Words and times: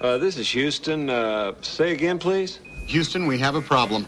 Uh, 0.00 0.18
this 0.18 0.36
is 0.36 0.48
Houston. 0.50 1.08
Uh, 1.08 1.54
say 1.62 1.92
again, 1.92 2.18
please. 2.18 2.60
Houston, 2.86 3.26
we 3.26 3.38
have 3.38 3.54
a 3.54 3.62
problem. 3.62 4.06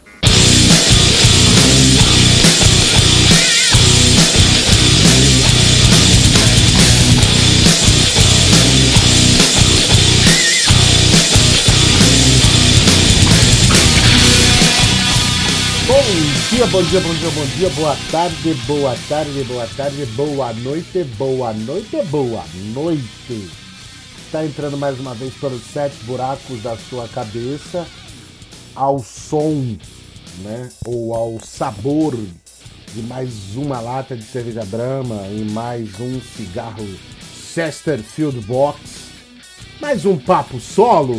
Bom 15.89 16.05
dia, 16.51 16.67
bom 16.67 16.83
dia, 16.83 17.01
bom 17.01 17.15
dia, 17.15 17.31
bom 17.31 17.47
dia, 17.57 17.71
boa 17.71 17.97
tarde, 18.11 18.55
boa 18.67 18.95
tarde, 19.09 19.45
boa 19.45 19.67
tarde, 19.77 20.05
boa 20.17 20.53
noite, 20.53 21.05
boa 21.17 21.53
noite, 21.55 22.03
boa 22.11 22.45
noite. 22.75 23.68
Está 24.29 24.45
entrando 24.45 24.77
mais 24.77 25.01
uma 25.01 25.15
vez 25.15 25.33
pelos 25.37 25.63
sete 25.63 25.97
buracos 26.05 26.63
da 26.63 26.77
sua 26.77 27.09
cabeça, 27.09 27.87
ao 28.75 28.99
som, 28.99 29.75
né, 30.41 30.69
ou 30.85 31.15
ao 31.15 31.41
sabor 31.41 32.15
de 32.15 33.03
mais 33.05 33.57
uma 33.57 33.81
lata 33.81 34.15
de 34.15 34.23
cerveja 34.23 34.67
Brahma 34.67 35.27
e 35.29 35.51
mais 35.51 35.99
um 35.99 36.21
cigarro 36.21 36.87
Chesterfield 37.55 38.43
Box, 38.43 38.79
mais 39.81 40.05
um 40.05 40.19
papo 40.19 40.61
solo. 40.61 41.17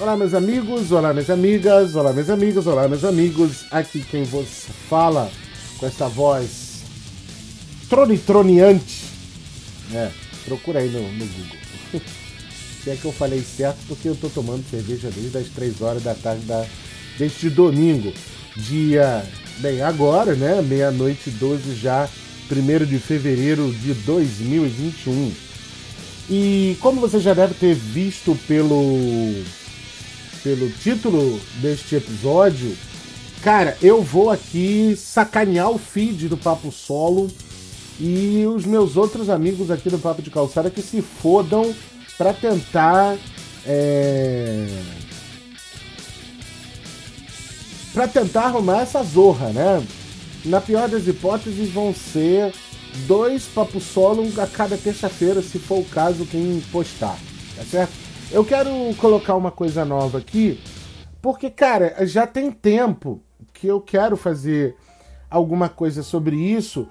Olá, 0.00 0.16
meus 0.16 0.32
amigos, 0.32 0.92
olá, 0.92 1.12
minhas 1.12 1.28
amigas, 1.28 1.96
olá, 1.96 2.12
meus 2.12 2.30
amigos, 2.30 2.68
olá, 2.68 2.86
meus 2.86 3.02
amigos. 3.02 3.64
Aqui 3.68 4.00
quem 4.00 4.22
vos 4.22 4.66
fala 4.88 5.28
com 5.76 5.86
essa 5.86 6.08
voz 6.08 6.84
tronitroneante. 7.90 9.02
É, 9.92 10.08
procura 10.44 10.78
aí 10.78 10.88
no, 10.88 11.02
no 11.02 11.26
Google. 11.26 11.58
Se 12.84 12.90
é 12.90 12.94
que 12.94 13.06
eu 13.06 13.12
falei 13.12 13.42
certo, 13.42 13.78
porque 13.88 14.08
eu 14.08 14.14
tô 14.14 14.28
tomando 14.28 14.62
cerveja 14.70 15.10
desde 15.10 15.36
as 15.36 15.48
3 15.48 15.82
horas 15.82 16.04
da 16.04 16.14
tarde 16.14 16.44
da, 16.44 16.64
deste 17.18 17.50
domingo. 17.50 18.14
Dia, 18.56 19.24
bem, 19.58 19.82
agora, 19.82 20.36
né? 20.36 20.62
Meia-noite 20.62 21.28
12 21.28 21.74
já, 21.74 22.08
1 22.48 22.86
de 22.86 23.00
fevereiro 23.00 23.72
de 23.72 23.94
2021. 23.94 25.32
E 26.30 26.76
como 26.80 27.00
você 27.00 27.18
já 27.18 27.34
deve 27.34 27.54
ter 27.54 27.74
visto 27.74 28.38
pelo 28.46 29.42
pelo 30.42 30.70
título 30.70 31.40
deste 31.60 31.96
episódio, 31.96 32.76
cara, 33.42 33.76
eu 33.82 34.02
vou 34.02 34.30
aqui 34.30 34.94
sacanear 34.96 35.70
o 35.70 35.78
feed 35.78 36.28
do 36.28 36.36
Papo 36.36 36.70
Solo 36.70 37.30
e 38.00 38.44
os 38.46 38.64
meus 38.64 38.96
outros 38.96 39.28
amigos 39.28 39.70
aqui 39.70 39.90
do 39.90 39.98
Papo 39.98 40.22
de 40.22 40.30
Calçada 40.30 40.70
que 40.70 40.82
se 40.82 41.02
fodam 41.02 41.74
para 42.16 42.32
tentar. 42.32 43.16
É... 43.66 44.66
para 47.92 48.08
tentar 48.08 48.42
arrumar 48.42 48.82
essa 48.82 49.02
zorra, 49.02 49.48
né? 49.50 49.84
Na 50.44 50.60
pior 50.60 50.88
das 50.88 51.06
hipóteses, 51.06 51.70
vão 51.70 51.92
ser 51.92 52.54
dois 53.06 53.44
Papo 53.44 53.80
Solo 53.80 54.30
a 54.40 54.46
cada 54.46 54.76
terça-feira, 54.76 55.42
se 55.42 55.58
for 55.58 55.80
o 55.80 55.84
caso, 55.84 56.24
quem 56.24 56.62
postar, 56.72 57.18
tá 57.56 57.64
certo? 57.64 58.07
Eu 58.30 58.44
quero 58.44 58.70
colocar 58.98 59.34
uma 59.36 59.50
coisa 59.50 59.86
nova 59.86 60.18
aqui, 60.18 60.60
porque, 61.22 61.48
cara, 61.48 61.94
já 62.06 62.26
tem 62.26 62.50
tempo 62.50 63.22
que 63.54 63.66
eu 63.66 63.80
quero 63.80 64.18
fazer 64.18 64.76
alguma 65.30 65.66
coisa 65.70 66.02
sobre 66.02 66.36
isso, 66.36 66.86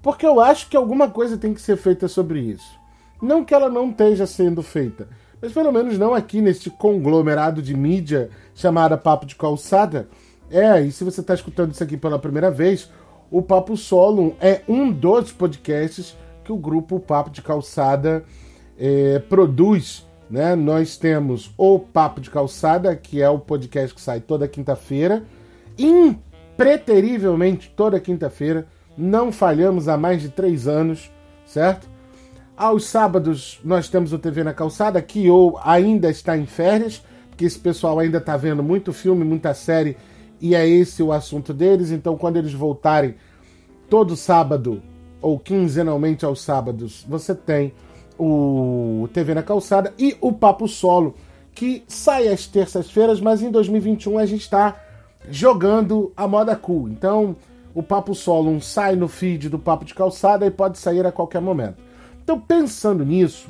porque 0.00 0.24
eu 0.24 0.40
acho 0.40 0.66
que 0.70 0.76
alguma 0.76 1.10
coisa 1.10 1.36
tem 1.36 1.52
que 1.52 1.60
ser 1.60 1.76
feita 1.76 2.08
sobre 2.08 2.40
isso. 2.40 2.78
Não 3.20 3.44
que 3.44 3.52
ela 3.52 3.68
não 3.68 3.90
esteja 3.90 4.26
sendo 4.26 4.62
feita, 4.62 5.08
mas 5.42 5.52
pelo 5.52 5.70
menos 5.70 5.98
não 5.98 6.14
aqui 6.14 6.40
neste 6.40 6.70
conglomerado 6.70 7.60
de 7.60 7.76
mídia 7.76 8.30
chamada 8.54 8.96
Papo 8.96 9.26
de 9.26 9.36
Calçada. 9.36 10.08
É, 10.50 10.80
e 10.80 10.90
se 10.90 11.04
você 11.04 11.20
está 11.20 11.34
escutando 11.34 11.72
isso 11.72 11.84
aqui 11.84 11.98
pela 11.98 12.18
primeira 12.18 12.50
vez, 12.50 12.90
o 13.30 13.42
Papo 13.42 13.76
Solo 13.76 14.34
é 14.40 14.62
um 14.66 14.90
dos 14.90 15.32
podcasts 15.32 16.16
que 16.42 16.50
o 16.50 16.56
grupo 16.56 16.98
Papo 16.98 17.28
de 17.28 17.42
Calçada 17.42 18.24
é, 18.78 19.18
produz 19.18 20.07
né? 20.30 20.54
Nós 20.54 20.96
temos 20.96 21.50
o 21.56 21.78
Papo 21.78 22.20
de 22.20 22.30
Calçada, 22.30 22.94
que 22.94 23.22
é 23.22 23.28
o 23.28 23.38
podcast 23.38 23.94
que 23.94 24.00
sai 24.00 24.20
toda 24.20 24.48
quinta-feira, 24.48 25.24
impreterivelmente 25.78 27.72
toda 27.74 28.00
quinta-feira. 28.00 28.66
Não 28.96 29.30
falhamos 29.30 29.88
há 29.88 29.96
mais 29.96 30.20
de 30.20 30.28
três 30.28 30.66
anos, 30.66 31.10
certo? 31.46 31.88
Aos 32.56 32.86
sábados 32.86 33.60
nós 33.64 33.88
temos 33.88 34.12
o 34.12 34.18
TV 34.18 34.42
na 34.42 34.52
Calçada, 34.52 35.00
que 35.00 35.30
ou 35.30 35.58
ainda 35.62 36.10
está 36.10 36.36
em 36.36 36.46
férias, 36.46 37.02
porque 37.28 37.44
esse 37.44 37.58
pessoal 37.58 38.00
ainda 38.00 38.18
está 38.18 38.36
vendo 38.36 38.62
muito 38.62 38.92
filme, 38.92 39.24
muita 39.24 39.54
série, 39.54 39.96
e 40.40 40.54
é 40.54 40.68
esse 40.68 41.02
o 41.02 41.12
assunto 41.12 41.54
deles. 41.54 41.92
Então, 41.92 42.16
quando 42.16 42.36
eles 42.36 42.52
voltarem 42.52 43.14
todo 43.88 44.16
sábado 44.16 44.82
ou 45.20 45.38
quinzenalmente 45.38 46.24
aos 46.24 46.42
sábados, 46.42 47.06
você 47.08 47.34
tem 47.34 47.72
o 48.18 49.08
TV 49.12 49.34
na 49.34 49.42
Calçada 49.42 49.94
e 49.98 50.16
o 50.20 50.32
Papo 50.32 50.66
Solo, 50.66 51.14
que 51.54 51.84
sai 51.86 52.28
às 52.28 52.46
terças-feiras, 52.46 53.20
mas 53.20 53.42
em 53.42 53.50
2021 53.50 54.18
a 54.18 54.26
gente 54.26 54.42
está 54.42 54.76
jogando 55.30 56.12
a 56.16 56.26
moda 56.26 56.56
cool. 56.56 56.88
Então, 56.88 57.36
o 57.74 57.82
Papo 57.82 58.14
Solo 58.14 58.60
sai 58.60 58.96
no 58.96 59.08
feed 59.08 59.48
do 59.48 59.58
Papo 59.58 59.84
de 59.84 59.94
Calçada 59.94 60.44
e 60.46 60.50
pode 60.50 60.78
sair 60.78 61.06
a 61.06 61.12
qualquer 61.12 61.40
momento. 61.40 61.76
Então, 62.22 62.38
pensando 62.38 63.04
nisso, 63.04 63.48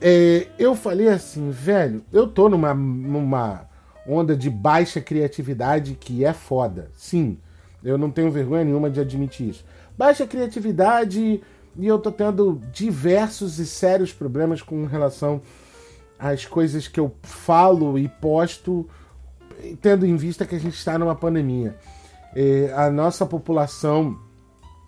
é, 0.00 0.46
eu 0.58 0.74
falei 0.74 1.08
assim, 1.08 1.50
velho, 1.50 2.04
eu 2.12 2.26
tô 2.26 2.48
numa, 2.48 2.74
numa 2.74 3.68
onda 4.06 4.36
de 4.36 4.48
baixa 4.48 5.00
criatividade 5.00 5.94
que 5.94 6.24
é 6.24 6.32
foda. 6.32 6.90
Sim, 6.94 7.38
eu 7.82 7.98
não 7.98 8.10
tenho 8.10 8.30
vergonha 8.30 8.64
nenhuma 8.64 8.90
de 8.90 9.00
admitir 9.00 9.50
isso. 9.50 9.64
Baixa 9.96 10.26
criatividade 10.26 11.40
e 11.78 11.86
eu 11.86 11.98
tô 11.98 12.10
tendo 12.10 12.60
diversos 12.72 13.60
e 13.60 13.66
sérios 13.66 14.12
problemas 14.12 14.60
com 14.60 14.84
relação 14.84 15.40
às 16.18 16.44
coisas 16.44 16.88
que 16.88 16.98
eu 16.98 17.14
falo 17.22 17.96
e 17.96 18.08
posto, 18.08 18.88
tendo 19.80 20.04
em 20.04 20.16
vista 20.16 20.44
que 20.44 20.56
a 20.56 20.58
gente 20.58 20.74
está 20.74 20.98
numa 20.98 21.14
pandemia. 21.14 21.78
É, 22.34 22.72
a 22.74 22.90
nossa 22.90 23.24
população 23.24 24.18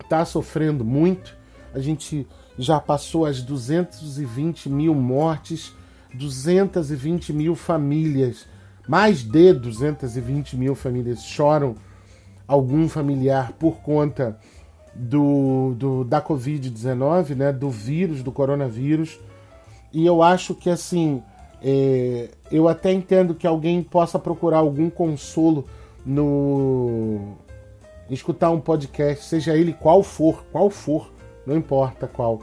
está 0.03 0.25
sofrendo 0.25 0.85
muito, 0.85 1.37
a 1.73 1.79
gente 1.79 2.27
já 2.59 2.81
passou 2.81 3.25
as 3.25 3.41
220 3.41 4.69
mil 4.69 4.93
mortes, 4.93 5.73
220 6.13 7.33
mil 7.33 7.55
famílias, 7.55 8.47
mais 8.89 9.23
de 9.23 9.53
220 9.53 10.57
mil 10.57 10.75
famílias 10.75 11.23
choram 11.23 11.77
algum 12.49 12.89
familiar 12.89 13.53
por 13.53 13.77
conta 13.77 14.37
do, 14.95 15.75
do 15.77 16.05
da 16.05 16.21
Covid-19, 16.21 17.35
né, 17.35 17.53
do 17.53 17.71
vírus, 17.71 18.23
do 18.23 18.33
coronavírus. 18.33 19.19
E 19.93 20.07
eu 20.07 20.23
acho 20.23 20.55
que 20.55 20.71
assim, 20.71 21.23
é, 21.63 22.31
eu 22.51 22.69
até 22.69 22.93
entendo 22.93 23.35
que 23.35 23.47
alguém 23.47 23.83
possa 23.83 24.19
procurar 24.19 24.59
algum 24.59 24.89
consolo 24.89 25.67
no 26.05 27.37
escutar 28.09 28.51
um 28.51 28.61
podcast, 28.61 29.25
seja 29.25 29.57
ele 29.57 29.73
qual 29.73 30.03
for, 30.03 30.45
qual 30.51 30.69
for, 30.69 31.13
não 31.47 31.57
importa 31.57 32.07
qual. 32.07 32.41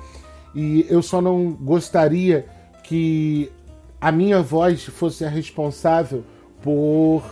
E 0.55 0.85
eu 0.89 1.01
só 1.01 1.21
não 1.21 1.51
gostaria 1.51 2.47
que 2.83 3.51
a 3.99 4.11
minha 4.11 4.41
voz 4.41 4.85
fosse 4.85 5.25
a 5.25 5.29
responsável 5.29 6.23
por 6.61 7.23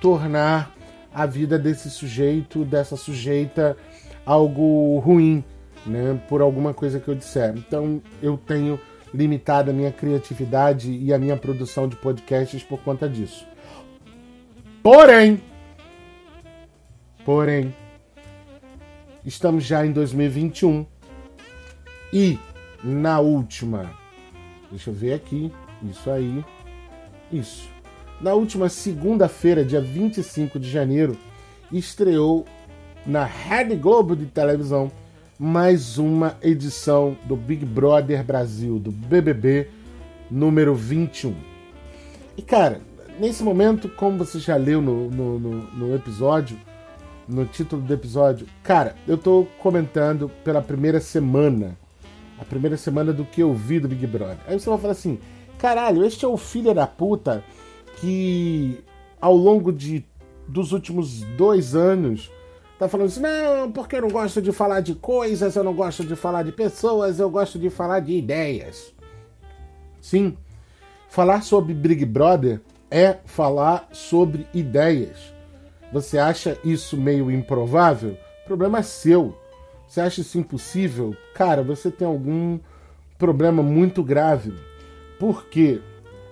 tornar 0.00 0.74
a 1.14 1.26
vida 1.26 1.58
desse 1.58 1.90
sujeito, 1.90 2.64
dessa 2.64 2.96
sujeita, 2.96 3.76
algo 4.24 4.98
ruim, 4.98 5.44
né, 5.86 6.20
por 6.28 6.40
alguma 6.40 6.72
coisa 6.72 7.00
que 7.00 7.08
eu 7.08 7.14
disser. 7.14 7.54
Então 7.56 8.02
eu 8.22 8.36
tenho 8.36 8.78
limitado 9.12 9.70
a 9.70 9.74
minha 9.74 9.92
criatividade 9.92 10.90
e 10.90 11.12
a 11.12 11.18
minha 11.18 11.36
produção 11.36 11.86
de 11.86 11.96
podcasts 11.96 12.62
por 12.62 12.80
conta 12.80 13.08
disso. 13.08 13.46
Porém, 14.82 15.40
porém, 17.24 17.74
estamos 19.24 19.64
já 19.64 19.84
em 19.86 19.92
2021 19.92 20.86
e 22.12 22.38
na 22.82 23.20
última, 23.20 23.90
deixa 24.70 24.90
eu 24.90 24.94
ver 24.94 25.14
aqui, 25.14 25.52
isso 25.82 26.10
aí, 26.10 26.44
isso. 27.32 27.68
Na 28.20 28.34
última 28.34 28.68
segunda-feira, 28.68 29.64
dia 29.64 29.80
25 29.80 30.58
de 30.58 30.70
janeiro, 30.70 31.16
estreou 31.70 32.44
na 33.06 33.24
Rede 33.24 33.74
Globo 33.74 34.14
de 34.14 34.26
televisão 34.26 34.90
mais 35.38 35.98
uma 35.98 36.36
edição 36.40 37.16
do 37.24 37.34
Big 37.34 37.64
Brother 37.64 38.22
Brasil, 38.22 38.78
do 38.78 38.92
BBB 38.92 39.68
número 40.30 40.74
21. 40.74 41.34
E 42.36 42.42
cara, 42.42 42.80
nesse 43.18 43.42
momento, 43.42 43.88
como 43.88 44.18
você 44.18 44.38
já 44.38 44.56
leu 44.56 44.80
no, 44.80 45.10
no, 45.10 45.38
no, 45.38 45.50
no 45.72 45.94
episódio, 45.94 46.56
no 47.28 47.44
título 47.44 47.82
do 47.82 47.92
episódio. 47.92 48.46
Cara, 48.62 48.94
eu 49.06 49.18
tô 49.18 49.46
comentando 49.58 50.30
pela 50.44 50.62
primeira 50.62 51.00
semana. 51.00 51.76
A 52.38 52.44
primeira 52.44 52.76
semana 52.76 53.12
do 53.12 53.24
que 53.24 53.42
eu 53.42 53.52
vi 53.54 53.78
do 53.78 53.88
Big 53.88 54.06
Brother. 54.06 54.38
Aí 54.46 54.58
você 54.58 54.68
vai 54.68 54.78
falar 54.78 54.92
assim: 54.92 55.18
caralho, 55.58 56.04
este 56.04 56.24
é 56.24 56.28
o 56.28 56.36
filho 56.36 56.74
da 56.74 56.86
puta 56.86 57.42
que 57.96 58.82
ao 59.20 59.36
longo 59.36 59.72
de, 59.72 60.04
dos 60.48 60.72
últimos 60.72 61.20
dois 61.36 61.74
anos 61.74 62.30
tá 62.82 62.88
falando 62.88 63.06
assim: 63.06 63.20
não, 63.20 63.70
porque 63.70 63.96
eu 63.96 64.02
não 64.02 64.10
gosto 64.10 64.42
de 64.42 64.50
falar 64.52 64.80
de 64.80 64.94
coisas, 64.94 65.54
eu 65.54 65.62
não 65.62 65.74
gosto 65.74 66.04
de 66.04 66.16
falar 66.16 66.42
de 66.42 66.52
pessoas, 66.52 67.20
eu 67.20 67.30
gosto 67.30 67.58
de 67.58 67.70
falar 67.70 68.00
de 68.00 68.12
ideias. 68.12 68.92
Sim, 70.00 70.36
falar 71.08 71.42
sobre 71.42 71.72
Big 71.74 72.04
Brother 72.04 72.60
é 72.90 73.18
falar 73.24 73.88
sobre 73.92 74.46
ideias. 74.52 75.32
Você 75.92 76.18
acha 76.18 76.58
isso 76.64 76.96
meio 76.96 77.30
improvável? 77.30 78.16
Problema 78.46 78.78
é 78.78 78.82
seu. 78.82 79.36
Você 79.86 80.00
acha 80.00 80.22
isso 80.22 80.38
impossível? 80.38 81.14
Cara, 81.34 81.62
você 81.62 81.90
tem 81.90 82.06
algum 82.06 82.58
problema 83.18 83.62
muito 83.62 84.02
grave. 84.02 84.52
Porque, 85.20 85.80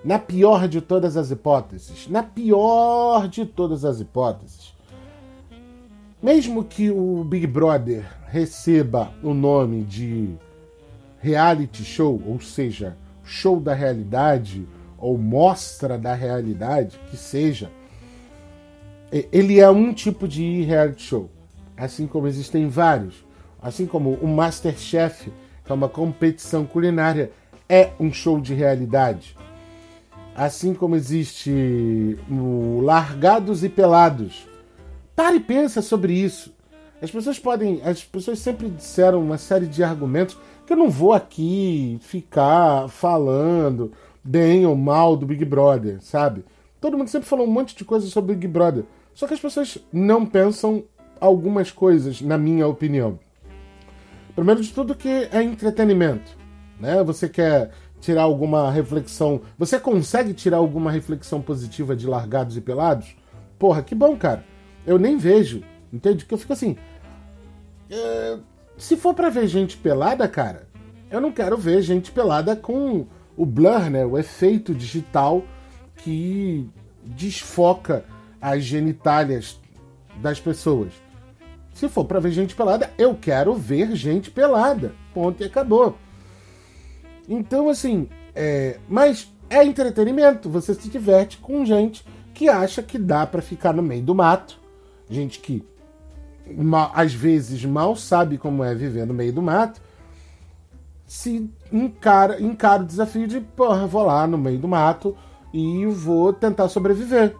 na 0.02 0.19
pior 0.19 0.67
de 0.67 0.81
todas 0.81 1.17
as 1.17 1.31
hipóteses, 1.31 2.08
na 2.08 2.23
pior 2.23 3.29
de 3.29 3.47
todas 3.47 3.85
as 3.85 4.00
hipóteses, 4.00 4.75
mesmo 6.22 6.64
que 6.64 6.90
o 6.90 7.25
Big 7.25 7.46
Brother 7.46 8.05
receba 8.26 9.12
o 9.22 9.32
nome 9.32 9.82
de 9.82 10.34
reality 11.20 11.84
show, 11.84 12.20
ou 12.26 12.40
seja, 12.40 12.96
show 13.25 13.58
da 13.58 13.75
realidade 13.75 14.67
ou 14.99 15.17
mostra 15.17 15.96
da 15.96 16.14
realidade, 16.14 17.00
que 17.11 17.17
seja, 17.17 17.70
ele 19.11 19.58
é 19.58 19.70
um 19.70 19.93
tipo 19.93 20.28
de 20.28 20.62
reality 20.62 21.02
show, 21.02 21.31
assim 21.76 22.06
como 22.06 22.28
existem 22.28 22.69
vários, 22.69 23.25
assim 23.61 23.87
como 23.87 24.14
o 24.14 24.28
Masterchef, 24.28 25.32
que 25.64 25.73
é 25.73 25.75
uma 25.75 25.88
competição 25.88 26.66
culinária, 26.66 27.31
é 27.69 27.90
um 27.99 28.12
show 28.12 28.40
de 28.40 28.52
realidade. 28.52 29.37
Assim 30.34 30.75
como 30.75 30.96
existe 30.96 32.19
o 32.31 32.81
Largados 32.82 33.64
e 33.64 33.69
Pelados, 33.69 34.46
Pare 35.14 35.36
e 35.36 35.40
pensa 35.40 35.82
sobre 35.82 36.12
isso. 36.12 36.52
As 37.02 37.10
pessoas 37.10 37.38
podem. 37.38 37.80
As 37.82 38.04
pessoas 38.04 38.38
sempre 38.38 38.68
disseram 38.68 39.22
uma 39.22 39.38
série 39.38 39.66
de 39.66 39.82
argumentos 39.82 40.36
que 40.66 40.72
eu 40.72 40.76
não 40.76 40.90
vou 40.90 41.12
aqui 41.12 41.98
ficar 42.02 42.88
falando 42.88 43.92
bem 44.22 44.66
ou 44.66 44.76
mal 44.76 45.16
do 45.16 45.26
Big 45.26 45.44
Brother, 45.44 45.98
sabe? 46.00 46.44
Todo 46.80 46.96
mundo 46.96 47.08
sempre 47.08 47.28
falou 47.28 47.46
um 47.46 47.50
monte 47.50 47.74
de 47.74 47.84
coisas 47.84 48.10
sobre 48.10 48.32
o 48.32 48.34
Big 48.36 48.46
Brother. 48.46 48.84
Só 49.14 49.26
que 49.26 49.34
as 49.34 49.40
pessoas 49.40 49.78
não 49.92 50.24
pensam 50.24 50.84
algumas 51.18 51.70
coisas, 51.70 52.20
na 52.20 52.38
minha 52.38 52.66
opinião. 52.66 53.18
Primeiro 54.34 54.62
de 54.62 54.72
tudo 54.72 54.94
que 54.94 55.08
é 55.08 55.42
entretenimento. 55.42 56.36
Né? 56.78 57.02
Você 57.02 57.28
quer 57.28 57.70
tirar 58.00 58.22
alguma 58.22 58.70
reflexão. 58.70 59.40
Você 59.58 59.78
consegue 59.78 60.32
tirar 60.32 60.58
alguma 60.58 60.90
reflexão 60.90 61.42
positiva 61.42 61.96
de 61.96 62.06
largados 62.06 62.56
e 62.56 62.60
pelados? 62.60 63.16
Porra, 63.58 63.82
que 63.82 63.94
bom, 63.94 64.16
cara 64.16 64.44
eu 64.86 64.98
nem 64.98 65.16
vejo. 65.16 65.62
Entende? 65.92 66.24
Que 66.24 66.34
eu 66.34 66.38
fico 66.38 66.52
assim. 66.52 66.76
É, 67.90 68.38
se 68.76 68.96
for 68.96 69.14
para 69.14 69.28
ver 69.28 69.46
gente 69.46 69.76
pelada, 69.76 70.26
cara, 70.28 70.68
eu 71.10 71.20
não 71.20 71.32
quero 71.32 71.56
ver 71.56 71.82
gente 71.82 72.12
pelada 72.12 72.54
com 72.54 73.06
o 73.36 73.44
blur, 73.44 73.90
né? 73.90 74.04
O 74.04 74.16
efeito 74.16 74.74
digital 74.74 75.44
que 75.96 76.68
desfoca 77.04 78.04
as 78.40 78.62
genitálias 78.62 79.60
das 80.16 80.38
pessoas. 80.38 80.92
Se 81.74 81.88
for 81.88 82.04
para 82.04 82.20
ver 82.20 82.30
gente 82.30 82.54
pelada, 82.54 82.90
eu 82.96 83.14
quero 83.14 83.54
ver 83.54 83.94
gente 83.96 84.30
pelada. 84.30 84.92
Ponto 85.12 85.42
e 85.42 85.46
acabou. 85.46 85.96
Então, 87.28 87.68
assim, 87.68 88.08
é... 88.34 88.78
mas 88.88 89.32
é 89.48 89.64
entretenimento. 89.64 90.48
Você 90.50 90.74
se 90.74 90.88
diverte 90.88 91.38
com 91.38 91.64
gente 91.64 92.04
que 92.34 92.48
acha 92.48 92.82
que 92.82 92.98
dá 92.98 93.26
para 93.26 93.42
ficar 93.42 93.72
no 93.72 93.82
meio 93.82 94.02
do 94.02 94.14
mato 94.14 94.59
gente 95.10 95.40
que 95.40 95.64
às 96.94 97.12
vezes 97.12 97.64
mal 97.64 97.96
sabe 97.96 98.38
como 98.38 98.64
é 98.64 98.74
viver 98.74 99.06
no 99.06 99.14
meio 99.14 99.32
do 99.32 99.42
mato, 99.42 99.80
se 101.06 101.50
encara, 101.72 102.40
encara 102.40 102.82
o 102.82 102.86
desafio 102.86 103.26
de, 103.26 103.40
porra, 103.40 103.86
vou 103.86 104.04
lá 104.04 104.26
no 104.26 104.38
meio 104.38 104.58
do 104.58 104.68
mato 104.68 105.16
e 105.52 105.84
vou 105.86 106.32
tentar 106.32 106.68
sobreviver. 106.68 107.36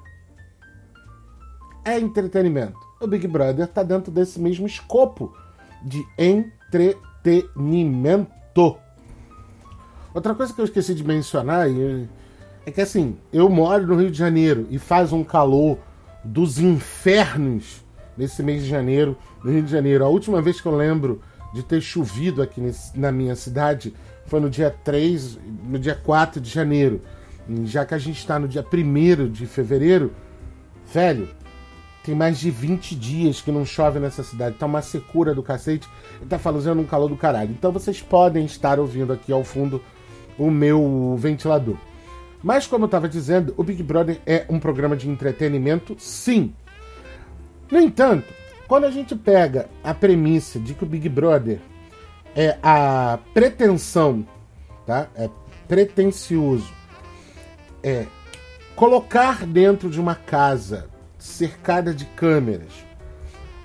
É 1.85 1.99
entretenimento. 1.99 2.79
O 3.01 3.07
Big 3.07 3.27
Brother 3.27 3.65
está 3.65 3.83
dentro 3.83 4.13
desse 4.13 4.39
mesmo 4.41 4.67
escopo 4.67 5.35
de 5.83 6.05
entretenimento. 6.19 8.77
Outra 10.13 10.35
coisa 10.35 10.53
que 10.53 10.61
eu 10.61 10.65
esqueci 10.65 10.95
de 10.95 11.05
mencionar 11.05 11.69
é 12.67 12.71
que 12.71 12.81
assim, 12.81 13.17
eu 13.33 13.49
moro 13.49 13.87
no 13.87 13.95
Rio 13.95 14.11
de 14.11 14.19
Janeiro 14.19 14.67
e 14.69 14.79
faz 14.79 15.13
um 15.13 15.25
calor 15.25 15.79
dos 16.25 16.59
infernos 16.59 17.85
nesse 18.17 18.43
mês 18.43 18.63
de 18.63 18.69
janeiro, 18.69 19.17
no 19.43 19.51
Rio 19.51 19.63
de 19.63 19.71
Janeiro. 19.71 20.05
A 20.05 20.09
última 20.09 20.43
vez 20.43 20.61
que 20.61 20.67
eu 20.67 20.77
lembro 20.77 21.21
de 21.55 21.63
ter 21.63 21.81
chovido 21.81 22.43
aqui 22.43 22.61
nesse, 22.61 22.99
na 22.99 23.11
minha 23.11 23.35
cidade 23.35 23.95
foi 24.27 24.41
no 24.41 24.51
dia 24.51 24.71
3, 24.71 25.39
no 25.65 25.79
dia 25.79 25.95
4 25.95 26.41
de 26.41 26.51
janeiro. 26.51 27.01
E 27.49 27.67
já 27.67 27.85
que 27.85 27.95
a 27.95 27.99
gente 27.99 28.19
está 28.19 28.39
no 28.39 28.47
dia 28.47 28.65
1 28.65 29.29
de 29.29 29.47
fevereiro, 29.47 30.13
velho, 30.93 31.29
tem 32.05 32.15
mais 32.15 32.39
de 32.39 32.51
20 32.51 32.95
dias 32.95 33.41
que 33.41 33.51
não 33.51 33.65
chove 33.65 33.99
nessa 33.99 34.23
cidade. 34.23 34.57
Tá 34.57 34.67
uma 34.67 34.83
secura 34.83 35.35
do 35.35 35.43
cacete 35.43 35.89
e 36.23 36.27
tá 36.27 36.39
fazendo 36.39 36.81
um 36.81 36.87
calor 36.87 37.09
do 37.09 37.17
caralho. 37.17 37.51
Então 37.51 37.73
vocês 37.73 38.01
podem 38.01 38.45
estar 38.45 38.79
ouvindo 38.79 39.13
aqui 39.13 39.33
ao 39.33 39.43
fundo 39.43 39.83
o 40.39 40.51
meu 40.51 41.17
ventilador. 41.19 41.77
Mas, 42.43 42.67
como 42.67 42.85
eu 42.85 42.87
estava 42.87 43.09
dizendo, 43.09 43.55
o 43.57 43.63
Big 43.63 43.83
Brother 43.83 44.21
é 44.27 44.47
um 44.49 44.59
programa 44.59 44.97
de 44.97 45.09
entretenimento, 45.09 45.97
sim. 45.99 46.55
No 47.71 47.79
entanto, 47.79 48.33
quando 48.67 48.85
a 48.85 48.91
gente 48.91 49.15
pega 49.15 49.69
a 49.85 49.93
premissa 49.93 50.59
de 50.59 50.75
que 50.75 50.85
o 50.85 50.87
Big 50.87 51.09
Brother 51.09 51.61
é 52.35 52.57
a 52.63 53.19
pretensão, 53.35 54.27
tá? 54.87 55.09
É 55.15 55.29
pretencioso, 55.69 56.73
é 57.83 58.07
colocar 58.75 59.47
dentro 59.47 59.91
de 59.91 60.01
uma 60.01 60.15
casa 60.15 60.89
cercada 61.19 61.93
de 61.93 62.07
câmeras 62.07 62.73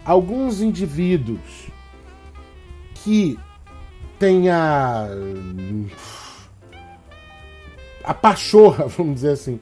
alguns 0.05 0.61
indivíduos 0.61 1.67
que 2.93 3.39
tenha 4.19 5.07
a 8.05 8.13
pachorra, 8.13 8.87
vamos 8.97 9.15
dizer 9.15 9.31
assim, 9.31 9.59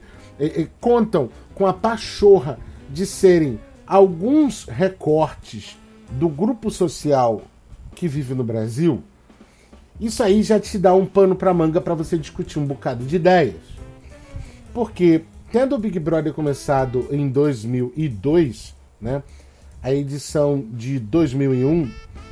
contam 0.80 1.30
com 1.54 1.66
a 1.66 1.72
pachorra 1.72 2.58
de 2.90 3.06
serem 3.06 3.58
alguns 3.86 4.64
recortes 4.64 5.78
do 6.10 6.28
grupo 6.28 6.70
social 6.70 7.42
que 7.94 8.08
vive 8.08 8.34
no 8.34 8.44
Brasil, 8.44 9.02
isso 10.00 10.22
aí 10.22 10.42
já 10.42 10.58
te 10.58 10.78
dá 10.78 10.92
um 10.92 11.06
pano 11.06 11.36
para 11.36 11.54
manga 11.54 11.80
para 11.80 11.94
você 11.94 12.18
discutir 12.18 12.58
um 12.58 12.66
bocado 12.66 13.04
de 13.04 13.16
ideias. 13.16 13.54
Porque 14.72 15.22
tendo 15.52 15.76
o 15.76 15.78
Big 15.78 15.98
Brother 16.00 16.32
começado 16.32 17.06
em 17.12 17.28
2002, 17.28 18.74
né, 19.00 19.22
a 19.80 19.92
edição 19.92 20.64
de 20.72 20.98
2001, 20.98 21.88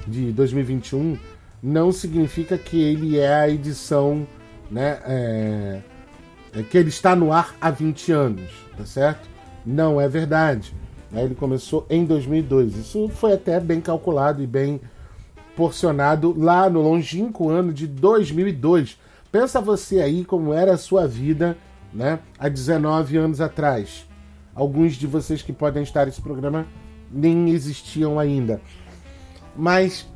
de 0.08 0.32
2021, 0.32 1.16
não 1.62 1.92
significa 1.92 2.58
que 2.58 2.82
ele 2.82 3.18
é 3.18 3.32
a 3.32 3.48
edição 3.48 4.26
né, 4.68 4.98
é, 5.06 5.80
é 6.54 6.62
que 6.62 6.76
ele 6.76 6.88
está 6.88 7.16
no 7.16 7.32
ar 7.32 7.54
há 7.60 7.70
20 7.70 8.12
anos, 8.12 8.50
tá 8.76 8.84
certo? 8.84 9.28
Não 9.64 10.00
é 10.00 10.08
verdade. 10.08 10.74
Né? 11.10 11.24
Ele 11.24 11.34
começou 11.34 11.86
em 11.88 12.04
2002. 12.04 12.76
Isso 12.76 13.08
foi 13.08 13.32
até 13.32 13.58
bem 13.58 13.80
calculado 13.80 14.42
e 14.42 14.46
bem 14.46 14.80
porcionado 15.56 16.34
lá 16.38 16.68
no 16.68 16.82
longínquo 16.82 17.48
ano 17.48 17.72
de 17.72 17.86
2002. 17.86 18.98
Pensa 19.30 19.60
você 19.60 20.00
aí 20.00 20.24
como 20.24 20.52
era 20.52 20.74
a 20.74 20.78
sua 20.78 21.06
vida 21.06 21.56
né, 21.92 22.18
há 22.38 22.48
19 22.48 23.16
anos 23.16 23.40
atrás. 23.40 24.06
Alguns 24.54 24.94
de 24.94 25.06
vocês 25.06 25.40
que 25.40 25.52
podem 25.52 25.82
estar 25.82 26.06
nesse 26.06 26.20
programa 26.20 26.66
nem 27.10 27.50
existiam 27.50 28.18
ainda. 28.18 28.60
Mas 29.56 30.06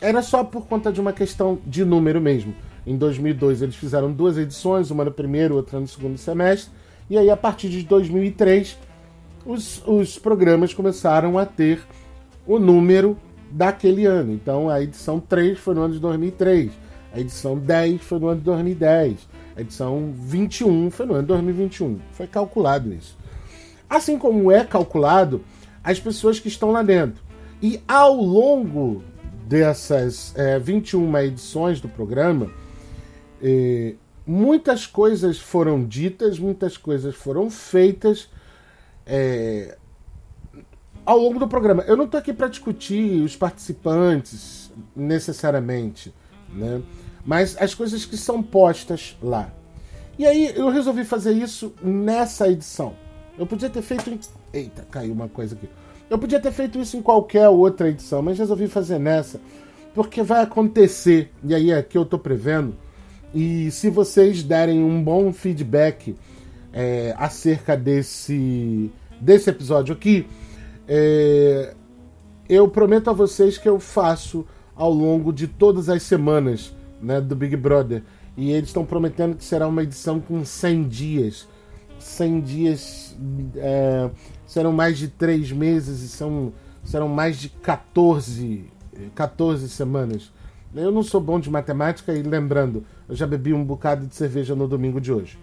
era 0.00 0.22
só 0.22 0.44
por 0.44 0.66
conta 0.66 0.92
de 0.92 1.00
uma 1.00 1.12
questão 1.12 1.58
de 1.66 1.84
número 1.84 2.20
mesmo. 2.20 2.54
Em 2.88 2.96
2002 2.96 3.60
eles 3.60 3.76
fizeram 3.76 4.10
duas 4.10 4.38
edições, 4.38 4.90
uma 4.90 5.04
no 5.04 5.12
primeiro, 5.12 5.54
outra 5.56 5.78
no 5.78 5.86
segundo 5.86 6.16
semestre. 6.16 6.72
E 7.10 7.18
aí 7.18 7.28
a 7.28 7.36
partir 7.36 7.68
de 7.68 7.82
2003 7.82 8.78
os, 9.44 9.82
os 9.86 10.18
programas 10.18 10.72
começaram 10.72 11.38
a 11.38 11.44
ter 11.44 11.82
o 12.46 12.58
número 12.58 13.14
daquele 13.50 14.06
ano. 14.06 14.32
Então 14.32 14.70
a 14.70 14.80
edição 14.80 15.20
3 15.20 15.58
foi 15.58 15.74
no 15.74 15.82
ano 15.82 15.94
de 15.94 16.00
2003, 16.00 16.72
a 17.12 17.20
edição 17.20 17.58
10 17.58 18.00
foi 18.00 18.18
no 18.18 18.28
ano 18.28 18.38
de 18.38 18.44
2010, 18.46 19.28
a 19.54 19.60
edição 19.60 20.10
21 20.14 20.90
foi 20.90 21.04
no 21.04 21.12
ano 21.12 21.22
de 21.22 21.28
2021. 21.28 21.98
Foi 22.12 22.26
calculado 22.26 22.90
isso. 22.94 23.18
Assim 23.88 24.16
como 24.16 24.50
é 24.50 24.64
calculado 24.64 25.42
as 25.84 26.00
pessoas 26.00 26.40
que 26.40 26.48
estão 26.48 26.70
lá 26.70 26.82
dentro. 26.82 27.22
E 27.60 27.82
ao 27.86 28.14
longo 28.14 29.02
dessas 29.46 30.32
é, 30.36 30.58
21 30.58 31.18
edições 31.18 31.82
do 31.82 31.88
programa, 31.88 32.50
é, 33.42 33.94
muitas 34.26 34.86
coisas 34.86 35.38
foram 35.38 35.84
ditas, 35.84 36.38
muitas 36.38 36.76
coisas 36.76 37.14
foram 37.14 37.50
feitas 37.50 38.28
é, 39.06 39.76
ao 41.04 41.18
longo 41.18 41.38
do 41.38 41.48
programa. 41.48 41.82
Eu 41.84 41.96
não 41.96 42.04
estou 42.04 42.18
aqui 42.18 42.32
para 42.32 42.48
discutir 42.48 43.22
os 43.22 43.34
participantes 43.34 44.70
necessariamente, 44.94 46.14
né? 46.52 46.82
mas 47.24 47.56
as 47.60 47.74
coisas 47.74 48.04
que 48.04 48.16
são 48.16 48.42
postas 48.42 49.16
lá. 49.22 49.50
E 50.18 50.26
aí 50.26 50.52
eu 50.56 50.68
resolvi 50.68 51.04
fazer 51.04 51.32
isso 51.32 51.72
nessa 51.82 52.48
edição. 52.48 52.94
Eu 53.38 53.46
podia 53.46 53.70
ter 53.70 53.82
feito 53.82 54.10
em. 54.10 54.18
Eita, 54.52 54.86
caiu 54.90 55.12
uma 55.12 55.28
coisa 55.28 55.54
aqui. 55.54 55.68
Eu 56.10 56.18
podia 56.18 56.40
ter 56.40 56.50
feito 56.52 56.78
isso 56.78 56.96
em 56.96 57.02
qualquer 57.02 57.48
outra 57.48 57.88
edição, 57.88 58.20
mas 58.22 58.38
resolvi 58.38 58.66
fazer 58.66 58.98
nessa, 58.98 59.40
porque 59.94 60.22
vai 60.22 60.42
acontecer, 60.42 61.30
e 61.44 61.54
aí 61.54 61.70
é 61.70 61.82
que 61.82 61.96
eu 61.96 62.02
estou 62.02 62.18
prevendo. 62.18 62.74
E 63.34 63.70
se 63.70 63.90
vocês 63.90 64.42
derem 64.42 64.82
um 64.82 65.02
bom 65.02 65.32
feedback 65.32 66.16
é, 66.72 67.14
acerca 67.18 67.76
desse, 67.76 68.90
desse 69.20 69.50
episódio 69.50 69.94
aqui, 69.94 70.26
é, 70.86 71.74
eu 72.48 72.68
prometo 72.68 73.10
a 73.10 73.12
vocês 73.12 73.58
que 73.58 73.68
eu 73.68 73.78
faço 73.78 74.46
ao 74.74 74.90
longo 74.92 75.32
de 75.32 75.46
todas 75.46 75.88
as 75.88 76.02
semanas 76.02 76.72
né, 77.02 77.20
do 77.20 77.36
Big 77.36 77.56
Brother. 77.56 78.02
E 78.36 78.52
eles 78.52 78.68
estão 78.68 78.84
prometendo 78.84 79.36
que 79.36 79.44
será 79.44 79.66
uma 79.66 79.82
edição 79.82 80.20
com 80.20 80.44
100 80.44 80.88
dias. 80.88 81.48
100 81.98 82.40
dias 82.40 83.16
é, 83.56 84.08
serão 84.46 84.72
mais 84.72 84.96
de 84.96 85.08
3 85.08 85.52
meses 85.52 86.00
e 86.02 86.08
são, 86.08 86.52
serão 86.84 87.08
mais 87.08 87.36
de 87.38 87.48
14, 87.48 88.64
14 89.14 89.68
semanas. 89.68 90.30
Eu 90.74 90.90
não 90.90 91.02
sou 91.02 91.20
bom 91.20 91.40
de 91.40 91.50
matemática 91.50 92.12
e 92.12 92.22
lembrando, 92.22 92.84
eu 93.08 93.16
já 93.16 93.26
bebi 93.26 93.54
um 93.54 93.64
bocado 93.64 94.06
de 94.06 94.14
cerveja 94.14 94.54
no 94.54 94.68
domingo 94.68 95.00
de 95.00 95.12
hoje. 95.12 95.38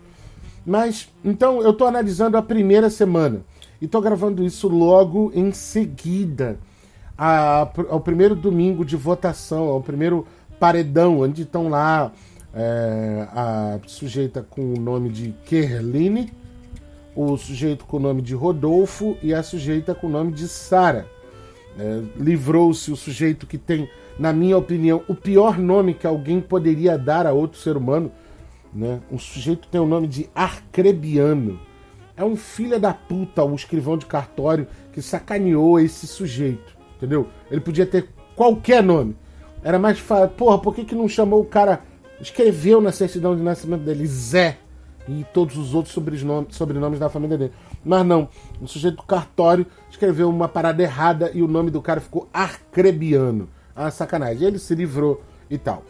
Mas, 0.65 1.09
então, 1.23 1.61
eu 1.61 1.71
estou 1.71 1.87
analisando 1.87 2.37
a 2.37 2.41
primeira 2.41 2.89
semana. 2.89 3.41
E 3.81 3.85
estou 3.85 4.01
gravando 4.01 4.43
isso 4.43 4.67
logo 4.67 5.31
em 5.35 5.51
seguida 5.51 6.57
a, 7.17 7.69
ao 7.89 7.99
primeiro 7.99 8.35
domingo 8.35 8.85
de 8.85 8.95
votação, 8.95 9.65
ao 9.65 9.81
primeiro 9.81 10.25
paredão, 10.59 11.19
onde 11.19 11.43
estão 11.43 11.69
lá 11.69 12.11
é, 12.53 13.27
a 13.31 13.79
sujeita 13.85 14.45
com 14.49 14.73
o 14.73 14.79
nome 14.79 15.09
de 15.09 15.33
Kerline, 15.45 16.31
o 17.15 17.37
sujeito 17.37 17.85
com 17.85 17.97
o 17.97 17.99
nome 17.99 18.21
de 18.21 18.33
Rodolfo 18.33 19.17
e 19.21 19.33
a 19.33 19.43
sujeita 19.43 19.93
com 19.93 20.07
o 20.07 20.09
nome 20.09 20.31
de 20.31 20.47
Sara. 20.47 21.05
É, 21.77 22.01
Livrou-se 22.17 22.91
o 22.91 22.95
sujeito 22.95 23.45
que 23.45 23.57
tem, 23.57 23.89
na 24.17 24.31
minha 24.31 24.57
opinião, 24.57 25.03
o 25.07 25.15
pior 25.15 25.57
nome 25.57 25.93
que 25.93 26.07
alguém 26.07 26.39
poderia 26.39 26.97
dar 26.97 27.27
a 27.27 27.33
outro 27.33 27.59
ser 27.59 27.75
humano 27.75 28.11
né? 28.75 28.99
Um 29.09 29.17
sujeito 29.17 29.69
tem 29.69 29.79
o 29.79 29.87
nome 29.87 30.05
de 30.05 30.29
Arcrebiano. 30.35 31.57
É 32.17 32.23
um 32.23 32.35
filho 32.35 32.79
da 32.79 32.93
puta, 32.93 33.43
um 33.43 33.55
escrivão 33.55 33.97
de 33.97 34.05
cartório 34.05 34.67
que 34.91 35.01
sacaneou 35.01 35.79
esse 35.79 36.05
sujeito, 36.05 36.75
entendeu? 36.97 37.27
Ele 37.49 37.61
podia 37.61 37.85
ter 37.85 38.09
qualquer 38.35 38.83
nome. 38.83 39.15
Era 39.63 39.79
mais 39.79 39.97
fácil. 39.97 40.29
Porra, 40.35 40.59
por 40.59 40.75
que, 40.75 40.83
que 40.83 40.93
não 40.93 41.07
chamou 41.07 41.41
o 41.41 41.45
cara. 41.45 41.81
Escreveu 42.19 42.79
na 42.79 42.93
certidão 42.93 43.35
de 43.35 43.41
nascimento 43.41 43.81
dele 43.81 44.07
Zé 44.07 44.57
e 45.07 45.25
todos 45.33 45.57
os 45.57 45.73
outros 45.73 45.93
sobrenomes, 45.93 46.55
sobrenomes 46.55 46.97
da 46.97 47.09
família 47.09 47.37
dele. 47.37 47.53
Mas 47.83 48.05
não, 48.05 48.29
o 48.61 48.67
sujeito 48.67 48.97
do 48.97 49.03
cartório 49.03 49.65
escreveu 49.89 50.29
uma 50.29 50.47
parada 50.47 50.81
errada 50.81 51.29
e 51.33 51.41
o 51.41 51.47
nome 51.47 51.69
do 51.69 51.81
cara 51.81 51.99
ficou 51.99 52.29
Arcrebiano. 52.33 53.49
Ah, 53.75 53.91
sacanagem. 53.91 54.47
Ele 54.47 54.59
se 54.59 54.73
livrou 54.73 55.21
e 55.49 55.57
tal. 55.57 55.83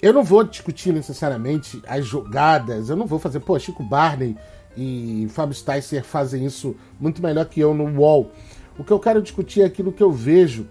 Eu 0.00 0.12
não 0.12 0.24
vou 0.24 0.42
discutir 0.42 0.92
necessariamente 0.92 1.80
as 1.86 2.04
jogadas, 2.04 2.88
eu 2.88 2.96
não 2.96 3.06
vou 3.06 3.20
fazer, 3.20 3.38
pô, 3.38 3.56
Chico 3.56 3.84
Barney 3.84 4.36
e 4.76 5.28
Fábio 5.30 5.54
Sticer 5.54 6.02
fazem 6.02 6.44
isso 6.44 6.74
muito 6.98 7.22
melhor 7.22 7.44
que 7.44 7.60
eu 7.60 7.72
no 7.72 7.84
UOL. 8.00 8.32
O 8.76 8.82
que 8.82 8.90
eu 8.90 8.98
quero 8.98 9.22
discutir 9.22 9.60
é 9.60 9.64
aquilo 9.64 9.92
que 9.92 10.02
eu 10.02 10.10
vejo 10.10 10.66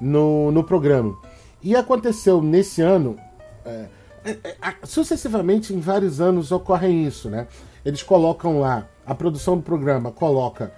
no, 0.00 0.50
no 0.50 0.64
programa. 0.64 1.14
E 1.62 1.76
aconteceu 1.76 2.40
nesse 2.40 2.80
ano, 2.80 3.18
é, 3.66 3.86
é, 4.24 4.30
é, 4.32 4.56
sucessivamente 4.84 5.74
em 5.74 5.80
vários 5.80 6.18
anos 6.18 6.50
ocorre 6.50 6.88
isso, 6.88 7.28
né? 7.28 7.46
Eles 7.84 8.02
colocam 8.02 8.60
lá, 8.60 8.88
a 9.04 9.14
produção 9.14 9.56
do 9.56 9.62
programa 9.62 10.10
coloca 10.10 10.72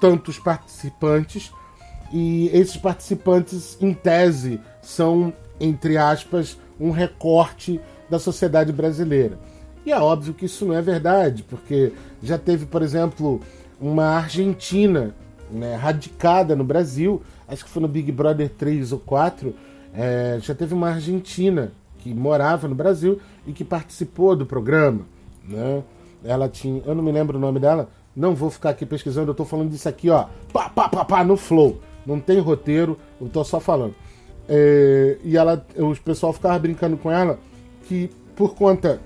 tantos 0.00 0.40
participantes 0.40 1.52
e 2.12 2.50
esses 2.52 2.76
participantes, 2.76 3.78
em 3.80 3.94
tese, 3.94 4.60
são, 4.82 5.32
entre 5.58 5.96
aspas, 5.96 6.58
um 6.78 6.90
recorte 6.90 7.80
da 8.10 8.18
sociedade 8.18 8.72
brasileira. 8.72 9.38
E 9.84 9.92
é 9.92 9.98
óbvio 9.98 10.34
que 10.34 10.44
isso 10.44 10.66
não 10.66 10.74
é 10.74 10.82
verdade, 10.82 11.42
porque 11.42 11.92
já 12.22 12.38
teve, 12.38 12.66
por 12.66 12.82
exemplo, 12.82 13.40
uma 13.80 14.04
argentina 14.04 15.14
né, 15.50 15.74
radicada 15.74 16.54
no 16.54 16.62
Brasil, 16.62 17.22
acho 17.48 17.64
que 17.64 17.70
foi 17.70 17.82
no 17.82 17.88
Big 17.88 18.12
Brother 18.12 18.48
3 18.50 18.92
ou 18.92 18.98
4, 18.98 19.54
é, 19.94 20.38
já 20.40 20.54
teve 20.54 20.74
uma 20.74 20.90
argentina 20.90 21.72
que 21.98 22.12
morava 22.12 22.68
no 22.68 22.74
Brasil 22.74 23.20
e 23.46 23.52
que 23.52 23.64
participou 23.64 24.36
do 24.36 24.46
programa. 24.46 25.00
Né? 25.48 25.82
Ela 26.24 26.48
tinha, 26.48 26.82
eu 26.86 26.94
não 26.94 27.02
me 27.02 27.10
lembro 27.12 27.38
o 27.38 27.40
nome 27.40 27.58
dela, 27.58 27.88
não 28.14 28.34
vou 28.34 28.50
ficar 28.50 28.70
aqui 28.70 28.86
pesquisando, 28.86 29.28
eu 29.28 29.32
estou 29.32 29.46
falando 29.46 29.70
disso 29.70 29.88
aqui, 29.88 30.10
ó, 30.10 30.26
pá, 30.52 30.68
pá, 30.68 30.88
pá, 30.88 31.04
pá, 31.04 31.24
no 31.24 31.36
flow. 31.36 31.80
Não 32.06 32.20
tem 32.20 32.38
roteiro, 32.40 32.98
eu 33.20 33.26
estou 33.26 33.44
só 33.44 33.60
falando. 33.60 33.94
É, 34.48 35.18
e 35.22 35.36
ela, 35.36 35.64
o 35.76 35.94
pessoal 35.96 36.32
ficava 36.32 36.58
brincando 36.58 36.96
com 36.96 37.10
ela 37.10 37.38
que 37.86 38.10
por 38.34 38.54
conta 38.54 39.00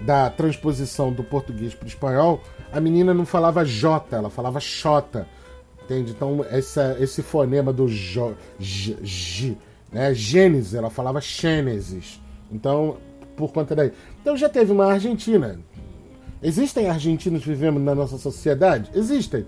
da 0.00 0.30
transposição 0.30 1.12
do 1.12 1.22
português 1.22 1.74
para 1.74 1.84
o 1.84 1.88
espanhol, 1.88 2.40
a 2.72 2.80
menina 2.80 3.12
não 3.12 3.26
falava 3.26 3.64
J, 3.64 4.16
ela 4.16 4.30
falava 4.30 4.58
Xota. 4.58 5.26
Entende? 5.84 6.12
Então, 6.12 6.44
essa, 6.48 6.96
esse 6.98 7.22
fonema 7.22 7.72
do 7.72 7.88
J, 7.88 8.34
J, 8.58 8.96
J 9.02 9.58
né? 9.92 10.14
Gênesis, 10.14 10.74
ela 10.74 10.88
falava 10.88 11.20
Gênesis. 11.20 12.20
Então, 12.50 12.96
por 13.36 13.52
conta 13.52 13.76
daí. 13.76 13.92
Então, 14.20 14.36
já 14.36 14.48
teve 14.48 14.72
uma 14.72 14.86
Argentina. 14.86 15.58
Existem 16.42 16.88
argentinos 16.88 17.44
vivendo 17.44 17.78
na 17.78 17.94
nossa 17.94 18.18
sociedade? 18.18 18.90
Existem. 18.94 19.46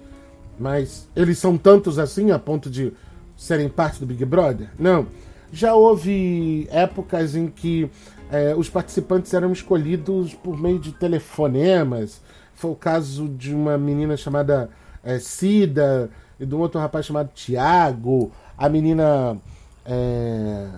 Mas 0.58 1.08
eles 1.14 1.38
são 1.38 1.56
tantos 1.56 1.98
assim 1.98 2.30
a 2.30 2.38
ponto 2.38 2.70
de 2.70 2.92
serem 3.36 3.68
parte 3.68 4.00
do 4.00 4.06
Big 4.06 4.24
Brother? 4.24 4.68
Não. 4.78 5.06
Já 5.52 5.74
houve 5.74 6.66
épocas 6.70 7.36
em 7.36 7.46
que 7.48 7.88
é, 8.30 8.54
os 8.56 8.68
participantes 8.68 9.32
eram 9.34 9.52
escolhidos 9.52 10.34
por 10.34 10.58
meio 10.58 10.78
de 10.78 10.92
telefonemas. 10.92 12.20
Foi 12.54 12.70
o 12.70 12.74
caso 12.74 13.28
de 13.28 13.54
uma 13.54 13.76
menina 13.78 14.16
chamada 14.16 14.70
é, 15.02 15.18
Cida 15.18 16.10
e 16.38 16.46
de 16.46 16.54
um 16.54 16.58
outro 16.58 16.80
rapaz 16.80 17.06
chamado 17.06 17.30
Tiago. 17.34 18.32
A 18.56 18.68
menina. 18.68 19.36
É, 19.84 20.68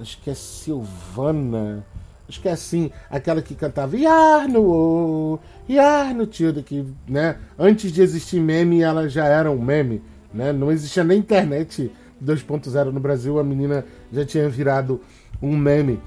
acho 0.00 0.20
que 0.20 0.30
é 0.30 0.34
Silvana. 0.34 1.84
Acho 2.28 2.40
que 2.40 2.48
é 2.48 2.52
assim, 2.52 2.90
aquela 3.10 3.42
que 3.42 3.54
cantava 3.54 3.96
Yarno, 3.96 5.38
Yarno, 5.68 6.26
Tilda, 6.26 6.62
que, 6.62 6.86
né, 7.06 7.36
antes 7.58 7.92
de 7.92 8.00
existir 8.00 8.40
meme, 8.40 8.80
ela 8.80 9.08
já 9.08 9.26
era 9.26 9.50
um 9.50 9.60
meme. 9.60 10.02
Né? 10.32 10.52
Não 10.52 10.72
existia 10.72 11.04
nem 11.04 11.18
internet 11.18 11.92
2.0 12.22 12.90
no 12.90 13.00
Brasil, 13.00 13.38
a 13.38 13.44
menina 13.44 13.84
já 14.10 14.24
tinha 14.24 14.48
virado 14.48 15.00
um 15.42 15.56
meme. 15.56 16.00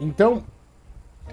Então, 0.00 0.42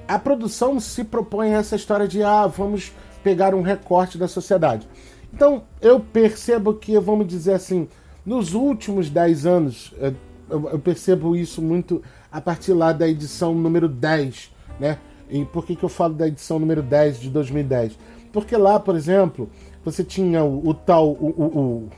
a 0.07 0.19
produção 0.19 0.79
se 0.79 1.03
propõe 1.03 1.53
a 1.53 1.59
essa 1.59 1.75
história 1.75 2.07
de 2.07 2.21
ah, 2.21 2.45
vamos 2.45 2.91
pegar 3.23 3.55
um 3.55 3.61
recorte 3.61 4.17
da 4.17 4.27
sociedade. 4.27 4.87
Então, 5.33 5.63
eu 5.81 5.99
percebo 5.99 6.73
que, 6.73 6.99
vamos 6.99 7.27
dizer 7.27 7.53
assim, 7.53 7.87
nos 8.25 8.53
últimos 8.53 9.09
10 9.09 9.45
anos, 9.45 9.93
eh, 9.99 10.13
eu 10.49 10.79
percebo 10.79 11.35
isso 11.35 11.61
muito 11.61 12.01
a 12.31 12.39
partir 12.39 12.73
lá 12.73 12.91
da 12.91 13.07
edição 13.07 13.53
número 13.53 13.87
10, 13.87 14.51
né? 14.79 14.97
E 15.29 15.45
por 15.45 15.65
que, 15.65 15.75
que 15.75 15.83
eu 15.83 15.89
falo 15.89 16.13
da 16.13 16.27
edição 16.27 16.57
número 16.59 16.81
10 16.81 17.19
de 17.19 17.29
2010? 17.29 17.97
Porque 18.31 18.55
lá, 18.57 18.79
por 18.79 18.95
exemplo, 18.95 19.49
você 19.83 20.03
tinha 20.03 20.43
o, 20.43 20.67
o 20.69 20.73
tal, 20.73 21.09
o, 21.11 21.89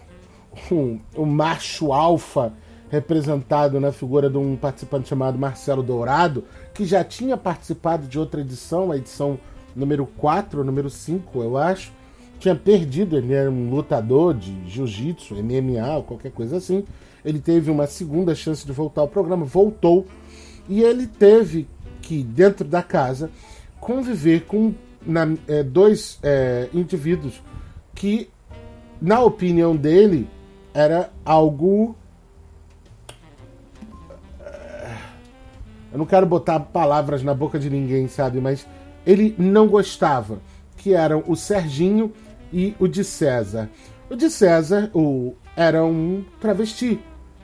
o, 0.69 0.71
um, 0.75 0.99
um 1.17 1.25
macho 1.25 1.93
alfa 1.93 2.53
representado 2.89 3.79
na 3.79 3.93
figura 3.93 4.29
de 4.29 4.37
um 4.37 4.57
participante 4.57 5.07
chamado 5.07 5.39
Marcelo 5.39 5.81
Dourado, 5.81 6.43
que 6.73 6.83
já 6.83 7.03
tinha 7.05 7.37
participado 7.37 8.05
de 8.05 8.19
outra 8.19 8.41
edição, 8.41 8.91
a 8.91 8.97
edição 8.97 9.39
número 9.73 10.05
4, 10.05 10.61
número 10.63 10.89
5, 10.89 11.41
eu 11.41 11.57
acho. 11.57 11.93
Tinha 12.37 12.55
perdido, 12.55 13.15
ele 13.15 13.33
era 13.33 13.49
um 13.49 13.69
lutador 13.69 14.33
de 14.33 14.67
jiu-jitsu, 14.67 15.35
MMA 15.35 15.95
ou 15.95 16.03
qualquer 16.03 16.31
coisa 16.31 16.57
assim. 16.57 16.83
Ele 17.23 17.39
teve 17.39 17.71
uma 17.71 17.87
segunda 17.87 18.35
chance 18.35 18.65
de 18.65 18.73
voltar 18.73 19.01
ao 19.01 19.07
programa, 19.07 19.45
voltou 19.45 20.05
e 20.67 20.81
ele 20.81 21.07
teve 21.07 21.67
que, 22.01 22.23
dentro 22.23 22.67
da 22.67 22.81
casa, 22.81 23.29
conviver 23.79 24.41
com 24.45 24.73
na, 25.05 25.27
é, 25.47 25.63
dois 25.63 26.19
é, 26.21 26.69
indivíduos 26.73 27.41
que 27.95 28.29
na 29.01 29.19
opinião 29.19 29.75
dele, 29.75 30.29
era 30.73 31.09
algo. 31.25 31.95
Eu 35.91 35.97
não 35.97 36.05
quero 36.05 36.25
botar 36.25 36.59
palavras 36.59 37.23
na 37.23 37.33
boca 37.33 37.57
de 37.57 37.69
ninguém, 37.69 38.07
sabe? 38.07 38.39
Mas 38.39 38.65
ele 39.05 39.35
não 39.37 39.67
gostava. 39.67 40.39
Que 40.77 40.93
eram 40.93 41.23
o 41.27 41.35
Serginho 41.35 42.13
e 42.53 42.75
o 42.79 42.87
de 42.87 43.03
César. 43.03 43.69
O 44.09 44.15
de 44.15 44.29
César 44.29 44.89
o, 44.93 45.33
era 45.55 45.83
um 45.83 46.23
travesti. 46.39 46.99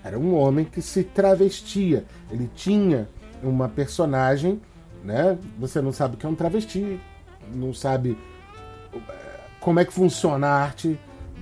Era 0.07 0.17
um 0.17 0.33
homem 0.35 0.63
que 0.63 0.81
se 0.81 1.03
travestia. 1.03 2.05
Ele 2.31 2.49
tinha 2.55 3.09
uma 3.43 3.67
personagem, 3.67 4.61
né? 5.03 5.37
Você 5.59 5.81
não 5.81 5.91
sabe 5.91 6.15
o 6.15 6.17
que 6.17 6.25
é 6.25 6.29
um 6.29 6.33
travesti, 6.33 6.97
não 7.53 7.73
sabe 7.73 8.17
como 9.59 9.81
é 9.81 9.85
que 9.85 9.91
funciona 9.91 10.47
a 10.47 10.63
arte 10.63 10.97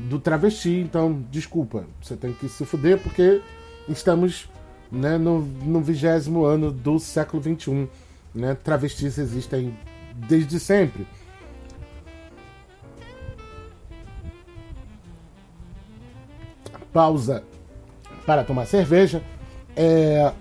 do 0.10 0.20
travesti. 0.20 0.80
Então, 0.80 1.24
desculpa, 1.30 1.86
você 2.02 2.16
tem 2.16 2.34
que 2.34 2.50
se 2.50 2.66
fuder 2.66 2.98
porque 2.98 3.40
estamos 3.88 4.50
né, 4.92 5.16
no 5.20 5.80
vigésimo 5.82 6.44
ano 6.44 6.72
do 6.72 6.98
século 6.98 7.44
XXI. 7.44 7.88
Né? 8.34 8.56
Travestis 8.56 9.20
existem 9.20 9.78
desde 10.28 10.60
sempre. 10.60 11.06
Pausa 16.92 17.44
para 18.26 18.44
tomar 18.44 18.66
cerveja. 18.66 19.22
É, 19.76 20.32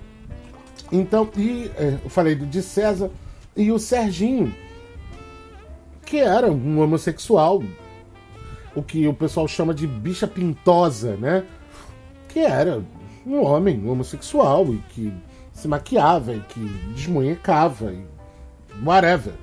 então, 0.91 1.29
e 1.37 1.71
é, 1.77 1.99
eu 2.05 2.11
falei 2.11 2.35
de 2.35 2.63
César 2.63 3.11
e 3.57 3.71
o 3.71 3.79
Serginho, 3.79 4.55
que 6.05 6.19
era 6.19 6.51
um 6.51 6.81
homossexual, 6.81 7.63
o 8.75 8.83
que 8.83 9.07
o 9.07 9.15
pessoal 9.15 9.47
chama 9.47 9.73
de 9.73 9.87
bicha 9.87 10.27
pintosa, 10.27 11.17
né? 11.17 11.45
Que 12.29 12.41
era 12.41 12.83
um 13.27 13.43
homem 13.43 13.89
homossexual 13.89 14.67
e 14.73 14.79
que 14.91 15.13
se 15.53 15.69
maquiava 15.69 16.35
e 16.35 16.41
que 16.41 16.61
desmunhecava 16.95 17.93
e 17.93 18.05
whatever. 18.85 19.35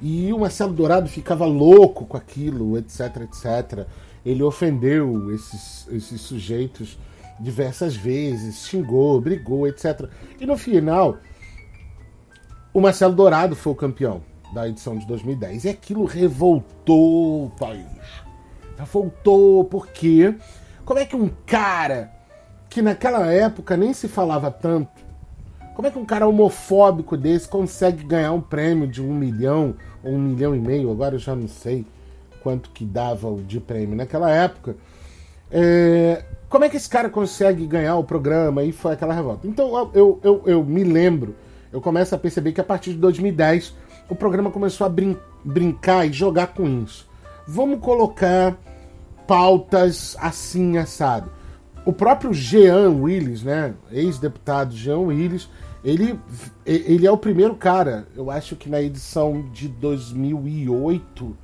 E 0.00 0.32
o 0.32 0.38
Marcelo 0.38 0.72
Dourado 0.72 1.08
ficava 1.08 1.44
louco 1.44 2.06
com 2.06 2.16
aquilo, 2.16 2.78
etc, 2.78 3.16
etc. 3.22 3.86
Ele 4.24 4.42
ofendeu 4.42 5.34
esses, 5.34 5.86
esses 5.90 6.20
sujeitos 6.20 6.96
diversas 7.40 7.96
vezes, 7.96 8.66
xingou, 8.66 9.20
brigou, 9.20 9.66
etc. 9.66 10.08
E 10.38 10.46
no 10.46 10.56
final, 10.56 11.18
o 12.72 12.80
Marcelo 12.80 13.14
Dourado 13.14 13.56
foi 13.56 13.72
o 13.72 13.76
campeão 13.76 14.22
da 14.52 14.68
edição 14.68 14.96
de 14.96 15.06
2010. 15.06 15.64
E 15.64 15.68
aquilo 15.70 16.04
revoltou 16.04 17.46
o 17.46 17.50
país. 17.50 17.86
Revoltou 18.78 19.64
porque 19.64 20.34
como 20.84 20.98
é 20.98 21.06
que 21.06 21.16
um 21.16 21.30
cara 21.46 22.10
que 22.68 22.82
naquela 22.82 23.26
época 23.32 23.76
nem 23.76 23.92
se 23.92 24.08
falava 24.08 24.50
tanto, 24.50 24.90
como 25.74 25.88
é 25.88 25.90
que 25.90 25.98
um 25.98 26.04
cara 26.04 26.26
homofóbico 26.26 27.16
desse 27.16 27.48
consegue 27.48 28.04
ganhar 28.04 28.32
um 28.32 28.40
prêmio 28.40 28.86
de 28.86 29.02
um 29.02 29.14
milhão 29.14 29.74
ou 30.02 30.12
um 30.12 30.18
milhão 30.18 30.54
e 30.54 30.58
meio? 30.58 30.90
Agora 30.90 31.14
eu 31.14 31.18
já 31.18 31.34
não 31.34 31.48
sei 31.48 31.86
quanto 32.42 32.70
que 32.70 32.84
dava 32.84 33.28
o 33.28 33.42
de 33.42 33.60
prêmio 33.60 33.96
naquela 33.96 34.30
época. 34.30 34.76
É, 35.50 36.24
como 36.50 36.64
é 36.64 36.68
que 36.68 36.76
esse 36.76 36.88
cara 36.88 37.08
consegue 37.08 37.64
ganhar 37.64 37.96
o 37.96 38.02
programa? 38.02 38.64
E 38.64 38.72
foi 38.72 38.92
aquela 38.92 39.14
revolta. 39.14 39.46
Então 39.46 39.90
eu, 39.94 40.20
eu, 40.22 40.42
eu 40.44 40.64
me 40.64 40.82
lembro, 40.82 41.36
eu 41.72 41.80
começo 41.80 42.12
a 42.12 42.18
perceber 42.18 42.50
que 42.50 42.60
a 42.60 42.64
partir 42.64 42.90
de 42.90 42.98
2010 42.98 43.72
o 44.08 44.16
programa 44.16 44.50
começou 44.50 44.84
a 44.84 44.90
brin 44.90 45.16
brincar 45.44 46.06
e 46.06 46.12
jogar 46.12 46.48
com 46.48 46.68
isso. 46.82 47.08
Vamos 47.46 47.78
colocar 47.78 48.58
pautas 49.28 50.16
assim 50.20 50.76
assado. 50.76 51.30
O 51.86 51.92
próprio 51.92 52.34
Jean 52.34 52.90
Willis, 52.90 53.42
né, 53.42 53.74
ex-deputado 53.90 54.74
Jean 54.74 54.98
Willis, 54.98 55.48
ele, 55.84 56.18
ele 56.66 57.06
é 57.06 57.10
o 57.10 57.16
primeiro 57.16 57.54
cara, 57.54 58.06
eu 58.14 58.30
acho 58.30 58.54
que 58.56 58.68
na 58.68 58.82
edição 58.82 59.48
de 59.52 59.68
2008, 59.68 61.36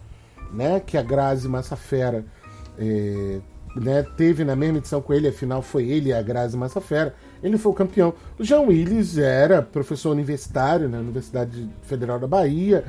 né, 0.52 0.80
que 0.80 0.98
a 0.98 1.02
Grazi 1.02 1.48
Massafera 1.48 2.26
é, 2.76 3.40
né, 3.80 4.04
teve 4.16 4.44
na 4.44 4.56
mesma 4.56 4.78
edição 4.78 5.00
com 5.00 5.12
ele, 5.12 5.28
afinal 5.28 5.62
foi 5.62 5.88
ele 5.88 6.12
a 6.12 6.22
Grazi 6.22 6.56
Massafera, 6.56 7.14
ele 7.42 7.58
foi 7.58 7.72
o 7.72 7.74
campeão. 7.74 8.14
O 8.38 8.44
João 8.44 8.68
Willis 8.68 9.18
era 9.18 9.62
professor 9.62 10.10
universitário 10.10 10.88
na 10.88 10.98
Universidade 10.98 11.68
Federal 11.82 12.18
da 12.18 12.26
Bahia, 12.26 12.84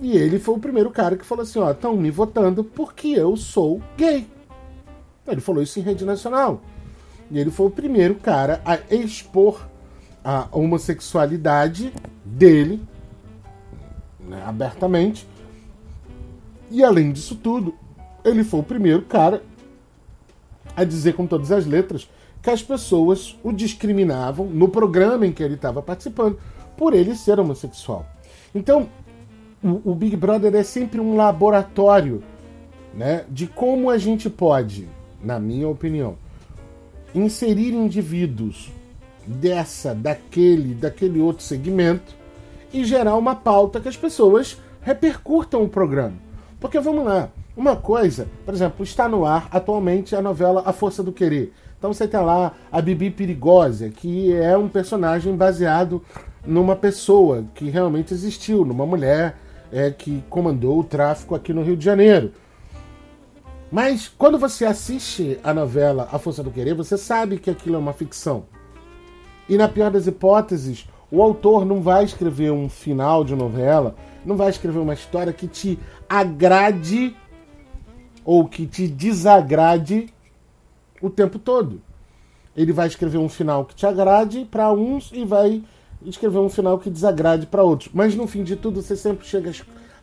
e 0.00 0.16
ele 0.16 0.38
foi 0.38 0.54
o 0.54 0.58
primeiro 0.58 0.90
cara 0.90 1.16
que 1.16 1.24
falou 1.24 1.42
assim: 1.42 1.58
ó, 1.58 1.70
estão 1.70 1.96
me 1.96 2.10
votando 2.10 2.64
porque 2.64 3.08
eu 3.08 3.36
sou 3.36 3.80
gay. 3.96 4.26
Ele 5.26 5.40
falou 5.40 5.62
isso 5.62 5.78
em 5.78 5.82
rede 5.82 6.04
nacional. 6.04 6.60
E 7.30 7.38
ele 7.38 7.50
foi 7.50 7.66
o 7.66 7.70
primeiro 7.70 8.16
cara 8.16 8.60
a 8.64 8.78
expor 8.94 9.66
a 10.22 10.48
homossexualidade 10.52 11.92
dele 12.24 12.82
né, 14.20 14.42
abertamente. 14.44 15.26
E 16.70 16.82
além 16.82 17.12
disso 17.12 17.36
tudo, 17.36 17.74
ele 18.24 18.42
foi 18.42 18.60
o 18.60 18.64
primeiro 18.64 19.02
cara 19.02 19.42
a 20.76 20.84
dizer 20.84 21.14
com 21.14 21.26
todas 21.26 21.52
as 21.52 21.66
letras 21.66 22.08
que 22.42 22.50
as 22.50 22.62
pessoas 22.62 23.38
o 23.42 23.52
discriminavam 23.52 24.46
no 24.46 24.68
programa 24.68 25.26
em 25.26 25.32
que 25.32 25.42
ele 25.42 25.54
estava 25.54 25.80
participando 25.80 26.38
por 26.76 26.92
ele 26.92 27.14
ser 27.14 27.40
homossexual. 27.40 28.06
Então, 28.54 28.88
o, 29.62 29.92
o, 29.92 29.94
Big 29.94 30.14
Brother 30.14 30.54
é 30.54 30.62
sempre 30.62 31.00
um 31.00 31.16
laboratório 31.16 32.22
né, 32.92 33.24
de 33.30 33.46
como 33.46 33.88
a 33.88 33.96
gente 33.96 34.28
pode, 34.28 34.86
na 35.22 35.40
minha 35.40 35.68
opinião, 35.68 36.16
inserir 37.14 37.72
indivíduos 37.72 38.70
dessa, 39.26 39.94
daquele, 39.94 40.74
daquele 40.74 41.20
outro 41.20 41.42
segmento 41.42 42.14
e 42.72 42.84
gerar 42.84 43.16
uma 43.16 43.34
pauta 43.34 43.80
que 43.80 43.88
as 43.88 43.96
pessoas 43.96 44.60
repercutam 44.82 45.62
o 45.62 45.68
programa. 45.68 46.18
Porque 46.60 46.78
vamos 46.78 47.04
lá, 47.04 47.30
uma 47.56 47.76
coisa, 47.76 48.26
por 48.44 48.52
exemplo, 48.52 48.82
está 48.82 49.08
no 49.08 49.24
ar 49.24 49.48
atualmente 49.50 50.16
a 50.16 50.22
novela 50.22 50.62
A 50.66 50.72
Força 50.72 51.02
do 51.02 51.12
Querer. 51.12 51.52
Então 51.78 51.92
você 51.92 52.08
tem 52.08 52.20
lá 52.20 52.52
a 52.72 52.80
Bibi 52.80 53.10
Perigosa, 53.10 53.90
que 53.90 54.32
é 54.32 54.56
um 54.56 54.68
personagem 54.68 55.36
baseado 55.36 56.02
numa 56.44 56.74
pessoa 56.74 57.44
que 57.54 57.70
realmente 57.70 58.12
existiu, 58.12 58.64
numa 58.64 58.84
mulher 58.84 59.36
é, 59.70 59.90
que 59.90 60.22
comandou 60.28 60.80
o 60.80 60.84
tráfico 60.84 61.34
aqui 61.34 61.52
no 61.52 61.62
Rio 61.62 61.76
de 61.76 61.84
Janeiro. 61.84 62.32
Mas 63.70 64.08
quando 64.08 64.38
você 64.38 64.64
assiste 64.64 65.38
a 65.42 65.52
novela 65.52 66.08
A 66.12 66.18
Força 66.18 66.42
do 66.42 66.50
Querer, 66.50 66.74
você 66.74 66.96
sabe 66.96 67.38
que 67.38 67.50
aquilo 67.50 67.76
é 67.76 67.78
uma 67.78 67.92
ficção. 67.92 68.46
E 69.48 69.56
na 69.56 69.68
pior 69.68 69.90
das 69.90 70.06
hipóteses, 70.06 70.88
o 71.10 71.22
autor 71.22 71.64
não 71.64 71.82
vai 71.82 72.04
escrever 72.04 72.50
um 72.50 72.68
final 72.68 73.24
de 73.24 73.36
novela, 73.36 73.94
não 74.24 74.36
vai 74.36 74.48
escrever 74.48 74.78
uma 74.78 74.94
história 74.94 75.32
que 75.32 75.46
te 75.46 75.78
agrade 76.08 77.14
ou 78.24 78.46
que 78.46 78.66
te 78.66 78.88
desagrade 78.88 80.06
o 81.00 81.10
tempo 81.10 81.38
todo. 81.38 81.80
Ele 82.56 82.72
vai 82.72 82.86
escrever 82.86 83.18
um 83.18 83.28
final 83.28 83.64
que 83.64 83.74
te 83.74 83.84
agrade 83.86 84.46
para 84.50 84.72
uns 84.72 85.10
e 85.12 85.24
vai 85.24 85.62
escrever 86.04 86.38
um 86.38 86.48
final 86.48 86.78
que 86.78 86.90
desagrade 86.90 87.46
para 87.46 87.62
outros. 87.62 87.90
Mas 87.92 88.14
no 88.14 88.26
fim 88.26 88.42
de 88.44 88.56
tudo, 88.56 88.80
você 88.82 88.96
sempre 88.96 89.26
chega 89.26 89.52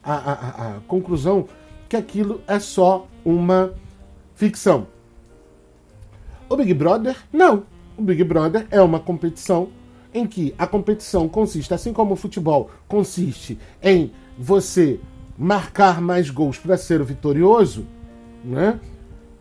à, 0.03 0.13
à, 0.13 0.33
à 0.75 0.79
conclusão 0.87 1.47
que 1.87 1.95
aquilo 1.95 2.41
é 2.47 2.59
só 2.59 3.07
uma 3.23 3.73
ficção. 4.35 4.87
O 6.49 6.55
Big 6.55 6.73
Brother, 6.73 7.15
não. 7.31 7.63
O 7.97 8.01
Big 8.01 8.23
Brother 8.23 8.67
é 8.71 8.81
uma 8.81 8.99
competição 8.99 9.69
em 10.13 10.27
que 10.27 10.53
a 10.57 10.67
competição 10.67 11.27
consiste, 11.29 11.73
assim 11.73 11.93
como 11.93 12.13
o 12.13 12.17
futebol 12.17 12.69
consiste 12.87 13.57
em 13.81 14.11
você 14.37 14.99
marcar 15.37 16.01
mais 16.01 16.29
gols 16.29 16.57
para 16.57 16.77
ser 16.77 16.99
o 17.01 17.05
vitorioso, 17.05 17.85
né? 18.43 18.79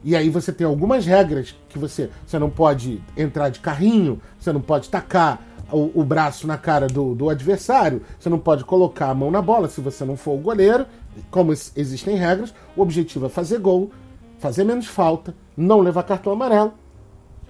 E 0.03 0.17
aí 0.17 0.31
você 0.31 0.51
tem 0.53 0.67
algumas 0.67 1.05
regras 1.05 1.55
que 1.69 1.79
você, 1.79 2.11
você 2.27 2.39
não 2.39 2.49
pode 2.49 3.03
entrar 3.17 3.51
de 3.51 3.61
carrinho, 3.61 4.21
você 4.39 4.53
não 4.53 4.61
pode 4.61 4.89
tacar 4.89 5.41
o, 5.71 6.01
o 6.01 6.05
braço 6.05 6.47
na 6.47 6.57
cara 6.57 6.87
do, 6.87 7.15
do, 7.15 7.29
adversário, 7.29 8.03
você 8.19 8.29
não 8.29 8.39
pode 8.39 8.65
colocar 8.65 9.11
a 9.11 9.15
mão 9.15 9.31
na 9.31 9.43
bola 9.43 9.69
se 9.69 9.81
você 9.81 10.05
não 10.05 10.17
for 10.17 10.33
o 10.33 10.41
goleiro. 10.41 10.87
Como 11.31 11.53
existem 11.53 12.17
regras, 12.17 12.55
o 12.77 12.81
objetivo 12.81 13.27
é 13.27 13.29
fazer 13.29 13.59
gol, 13.59 13.91
fazer 14.39 14.65
menos 14.65 14.87
falta, 14.87 15.35
não 15.57 15.81
levar 15.81 16.05
cartão 16.05 16.33
amarelo, 16.33 16.73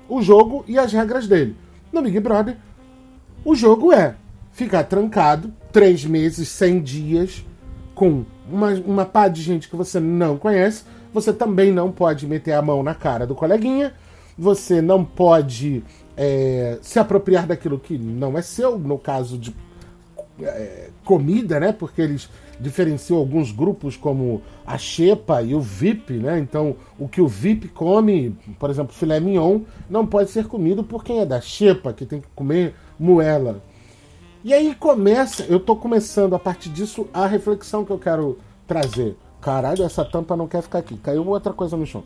o 0.09 0.21
jogo 0.21 0.65
e 0.67 0.79
as 0.79 0.93
regras 0.93 1.29
dele. 1.29 1.57
No 1.93 2.03
Big 2.03 2.19
Brother, 2.19 2.57
o 3.45 3.55
jogo 3.55 3.93
é 3.93 4.17
ficar 4.51 4.85
trancado 4.85 5.53
três 5.71 6.05
meses, 6.05 6.49
cem 6.49 6.83
dias, 6.83 7.45
com 7.95 8.25
uma, 8.51 8.73
uma 8.73 9.07
pá 9.07 9.29
de 9.29 9.41
gente 9.41 9.69
que 9.69 9.77
você 9.77 10.01
não 10.01 10.37
conhece 10.37 10.85
você 11.13 11.33
também 11.33 11.73
não 11.73 11.91
pode 11.91 12.27
meter 12.27 12.53
a 12.53 12.63
mão 12.63 12.83
na 12.83 12.95
cara 12.95 13.27
do 13.27 13.35
coleguinha. 13.35 13.95
Você 14.39 14.81
não 14.81 15.05
pode 15.05 15.85
é, 16.17 16.79
se 16.81 16.99
apropriar 16.99 17.47
daquilo 17.47 17.79
que 17.79 17.99
não 17.99 18.39
é 18.39 18.43
seu, 18.43 18.79
no 18.79 18.99
caso 18.99 19.37
de 19.37 19.55
é, 20.43 20.89
comida, 21.05 21.61
né? 21.61 21.73
Porque 21.73 22.01
eles 22.01 22.29
diferenciam 22.59 23.19
alguns 23.19 23.53
grupos 23.53 23.97
como 23.97 24.43
a 24.67 24.77
Xepa 24.77 25.43
e 25.43 25.55
o 25.55 25.61
VIP, 25.61 26.15
né? 26.15 26.39
Então, 26.39 26.77
o 26.99 27.09
que 27.09 27.21
o 27.21 27.27
VIP 27.27 27.69
come, 27.69 28.37
por 28.59 28.71
exemplo, 28.71 28.95
filé 28.95 29.19
mignon, 29.19 29.61
não 29.89 30.07
pode 30.07 30.31
ser 30.31 30.47
comido 30.47 30.85
por 30.85 31.03
quem 31.03 31.21
é 31.21 31.27
da 31.27 31.41
Xepa, 31.41 31.93
que 31.93 32.07
tem 32.07 32.21
que 32.21 32.29
comer 32.35 32.75
moela. 32.99 33.63
E 34.45 34.55
aí 34.55 34.75
começa, 34.75 35.45
eu 35.45 35.61
tô 35.61 35.77
começando 35.77 36.35
a 36.35 36.39
partir 36.39 36.71
disso 36.71 37.07
a 37.13 37.27
reflexão 37.27 37.85
que 37.85 37.91
eu 37.91 37.99
quero 37.99 38.39
trazer. 38.67 39.17
Caralho, 39.41 39.85
essa 39.85 40.05
tampa 40.05 40.37
não 40.37 40.47
quer 40.47 40.63
ficar 40.63 40.79
aqui. 40.79 40.97
Caiu 40.99 41.27
outra 41.27 41.53
coisa 41.53 41.77
no 41.77 41.87
chão. 41.87 42.05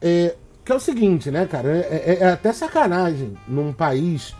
É, 0.00 0.34
que 0.64 0.72
é 0.72 0.74
o 0.74 0.80
seguinte, 0.80 1.30
né, 1.30 1.46
cara? 1.46 1.68
É, 1.68 1.80
é, 2.06 2.18
é 2.20 2.30
até 2.30 2.52
sacanagem 2.52 3.36
num 3.46 3.72
país 3.72 4.34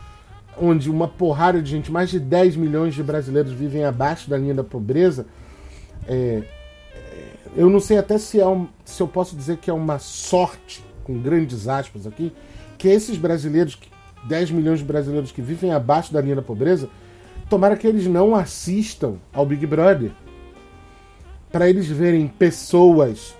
onde 0.60 0.90
uma 0.90 1.08
porrada 1.08 1.60
de 1.60 1.70
gente, 1.70 1.90
mais 1.90 2.10
de 2.10 2.20
10 2.20 2.56
milhões 2.56 2.94
de 2.94 3.02
brasileiros 3.02 3.52
vivem 3.52 3.84
abaixo 3.84 4.30
da 4.30 4.38
linha 4.38 4.54
da 4.54 4.64
pobreza, 4.64 5.26
é, 6.06 6.42
é, 6.94 7.28
eu 7.56 7.68
não 7.68 7.80
sei 7.80 7.98
até 7.98 8.18
se, 8.18 8.40
é 8.40 8.46
um, 8.46 8.68
se 8.84 9.02
eu 9.02 9.08
posso 9.08 9.36
dizer 9.36 9.56
que 9.58 9.70
é 9.70 9.74
uma 9.74 9.98
sorte, 9.98 10.84
com 11.02 11.18
grandes 11.20 11.68
aspas 11.68 12.06
aqui, 12.06 12.32
que 12.78 12.88
esses 12.88 13.16
brasileiros, 13.16 13.78
10 14.28 14.50
milhões 14.50 14.78
de 14.78 14.84
brasileiros 14.84 15.32
que 15.32 15.42
vivem 15.42 15.72
abaixo 15.72 16.12
da 16.12 16.20
linha 16.20 16.36
da 16.36 16.42
pobreza, 16.42 16.88
tomara 17.50 17.76
que 17.76 17.86
eles 17.86 18.06
não 18.06 18.34
assistam 18.34 19.16
ao 19.32 19.44
Big 19.44 19.66
Brother. 19.66 20.12
Para 21.54 21.70
eles 21.70 21.86
verem 21.86 22.26
pessoas 22.26 23.32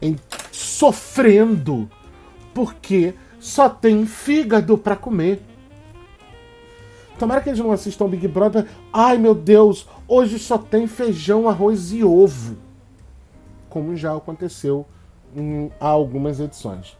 em, 0.00 0.16
sofrendo 0.50 1.88
porque 2.52 3.14
só 3.38 3.68
tem 3.68 4.04
fígado 4.04 4.76
para 4.76 4.96
comer. 4.96 5.40
Tomara 7.16 7.40
que 7.40 7.50
eles 7.50 7.60
não 7.60 7.70
assistam 7.70 8.08
Big 8.08 8.26
Brother. 8.26 8.66
Ai 8.92 9.16
meu 9.16 9.32
Deus, 9.32 9.86
hoje 10.08 10.40
só 10.40 10.58
tem 10.58 10.88
feijão, 10.88 11.48
arroz 11.48 11.92
e 11.92 12.02
ovo. 12.02 12.56
Como 13.70 13.94
já 13.96 14.16
aconteceu 14.16 14.84
em 15.32 15.70
algumas 15.78 16.40
edições. 16.40 16.96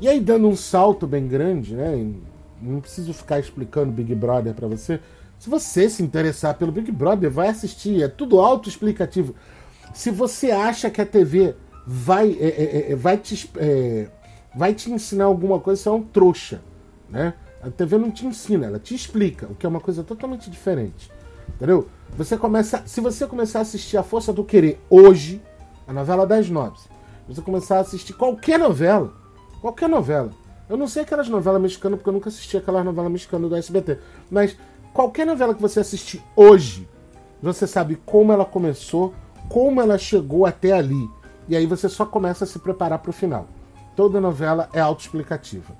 E 0.00 0.08
aí, 0.08 0.18
dando 0.18 0.48
um 0.48 0.56
salto 0.56 1.06
bem 1.06 1.28
grande, 1.28 1.74
né? 1.74 2.10
Não 2.58 2.80
preciso 2.80 3.12
ficar 3.12 3.38
explicando 3.38 3.92
Big 3.92 4.14
Brother 4.14 4.54
para 4.54 4.66
você. 4.66 4.98
Se 5.38 5.50
você 5.50 5.88
se 5.88 6.02
interessar 6.02 6.54
pelo 6.54 6.72
Big 6.72 6.90
Brother, 6.90 7.30
vai 7.30 7.48
assistir. 7.48 8.02
É 8.02 8.08
tudo 8.08 8.40
autoexplicativo. 8.40 9.34
Se 9.94 10.10
você 10.10 10.50
acha 10.50 10.90
que 10.90 11.00
a 11.00 11.06
TV 11.06 11.54
vai, 11.86 12.32
é, 12.40 12.46
é, 12.48 12.92
é, 12.92 12.96
vai, 12.96 13.16
te, 13.16 13.50
é, 13.56 14.08
vai 14.54 14.74
te 14.74 14.90
ensinar 14.90 15.26
alguma 15.26 15.60
coisa, 15.60 15.80
você 15.80 15.88
é 15.88 15.92
um 15.92 16.02
trouxa. 16.02 16.60
Né? 17.08 17.34
A 17.62 17.70
TV 17.70 17.96
não 17.96 18.10
te 18.10 18.26
ensina, 18.26 18.66
ela 18.66 18.78
te 18.78 18.94
explica, 18.94 19.46
o 19.46 19.54
que 19.54 19.64
é 19.64 19.68
uma 19.68 19.80
coisa 19.80 20.02
totalmente 20.02 20.50
diferente. 20.50 21.10
Entendeu? 21.48 21.88
Você 22.16 22.36
começa, 22.36 22.82
se 22.86 23.00
você 23.00 23.26
começar 23.26 23.60
a 23.60 23.62
assistir 23.62 23.96
A 23.96 24.02
Força 24.02 24.32
do 24.32 24.44
Querer 24.44 24.80
hoje, 24.90 25.40
a 25.86 25.92
novela 25.92 26.26
das 26.26 26.50
nove, 26.50 26.78
você 27.28 27.40
começar 27.40 27.78
a 27.78 27.80
assistir 27.80 28.12
qualquer 28.12 28.58
novela, 28.58 29.12
qualquer 29.60 29.88
novela. 29.88 30.30
Eu 30.68 30.76
não 30.76 30.88
sei 30.88 31.02
aquelas 31.02 31.28
novelas 31.28 31.62
mexicanas 31.62 31.98
porque 31.98 32.08
eu 32.08 32.12
nunca 32.12 32.28
assisti 32.28 32.56
aquelas 32.56 32.84
novelas 32.84 33.10
mexicanas 33.10 33.48
do 33.48 33.54
SBT, 33.54 33.98
mas 34.28 34.56
qualquer 34.96 35.26
novela 35.26 35.54
que 35.54 35.60
você 35.60 35.80
assistir 35.80 36.24
hoje, 36.34 36.88
você 37.42 37.66
sabe 37.66 37.96
como 38.06 38.32
ela 38.32 38.46
começou, 38.46 39.12
como 39.46 39.78
ela 39.78 39.98
chegou 39.98 40.46
até 40.46 40.72
ali. 40.72 41.08
E 41.46 41.54
aí 41.54 41.66
você 41.66 41.86
só 41.86 42.06
começa 42.06 42.44
a 42.44 42.46
se 42.46 42.58
preparar 42.58 42.98
para 43.00 43.10
o 43.10 43.12
final. 43.12 43.46
Toda 43.94 44.22
novela 44.22 44.70
é 44.72 44.80
autoexplicativa. 44.80 45.76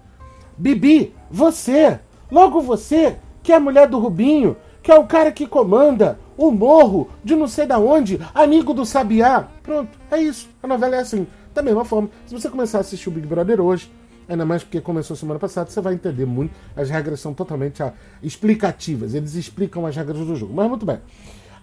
Bibi, 0.58 1.14
você, 1.30 1.98
logo 2.30 2.60
você, 2.60 3.16
que 3.42 3.52
é 3.52 3.56
a 3.56 3.60
mulher 3.60 3.88
do 3.88 3.98
Rubinho, 3.98 4.54
que 4.82 4.92
é 4.92 4.98
o 4.98 5.06
cara 5.06 5.32
que 5.32 5.46
comanda 5.46 6.18
o 6.36 6.50
morro 6.50 7.08
de 7.24 7.34
não 7.34 7.48
sei 7.48 7.64
da 7.64 7.78
onde, 7.78 8.20
amigo 8.34 8.74
do 8.74 8.84
Sabiá. 8.84 9.48
Pronto, 9.62 9.98
é 10.10 10.18
isso. 10.20 10.46
A 10.62 10.66
novela 10.66 10.94
é 10.94 11.00
assim. 11.00 11.26
Da 11.54 11.62
mesma 11.62 11.86
forma, 11.86 12.10
se 12.26 12.34
você 12.38 12.50
começar 12.50 12.78
a 12.78 12.80
assistir 12.82 13.08
o 13.08 13.12
Big 13.12 13.26
Brother 13.26 13.62
hoje, 13.62 13.90
ainda 14.28 14.44
mais 14.44 14.62
porque 14.62 14.80
começou 14.80 15.16
semana 15.16 15.38
passada, 15.38 15.70
você 15.70 15.80
vai 15.80 15.94
entender 15.94 16.26
muito. 16.26 16.54
As 16.74 16.90
regras 16.90 17.20
são 17.20 17.32
totalmente 17.32 17.82
ah, 17.82 17.92
explicativas. 18.22 19.14
Eles 19.14 19.34
explicam 19.34 19.86
as 19.86 19.94
regras 19.94 20.18
do 20.18 20.36
jogo. 20.36 20.52
Mas 20.54 20.68
muito 20.68 20.84
bem. 20.84 20.98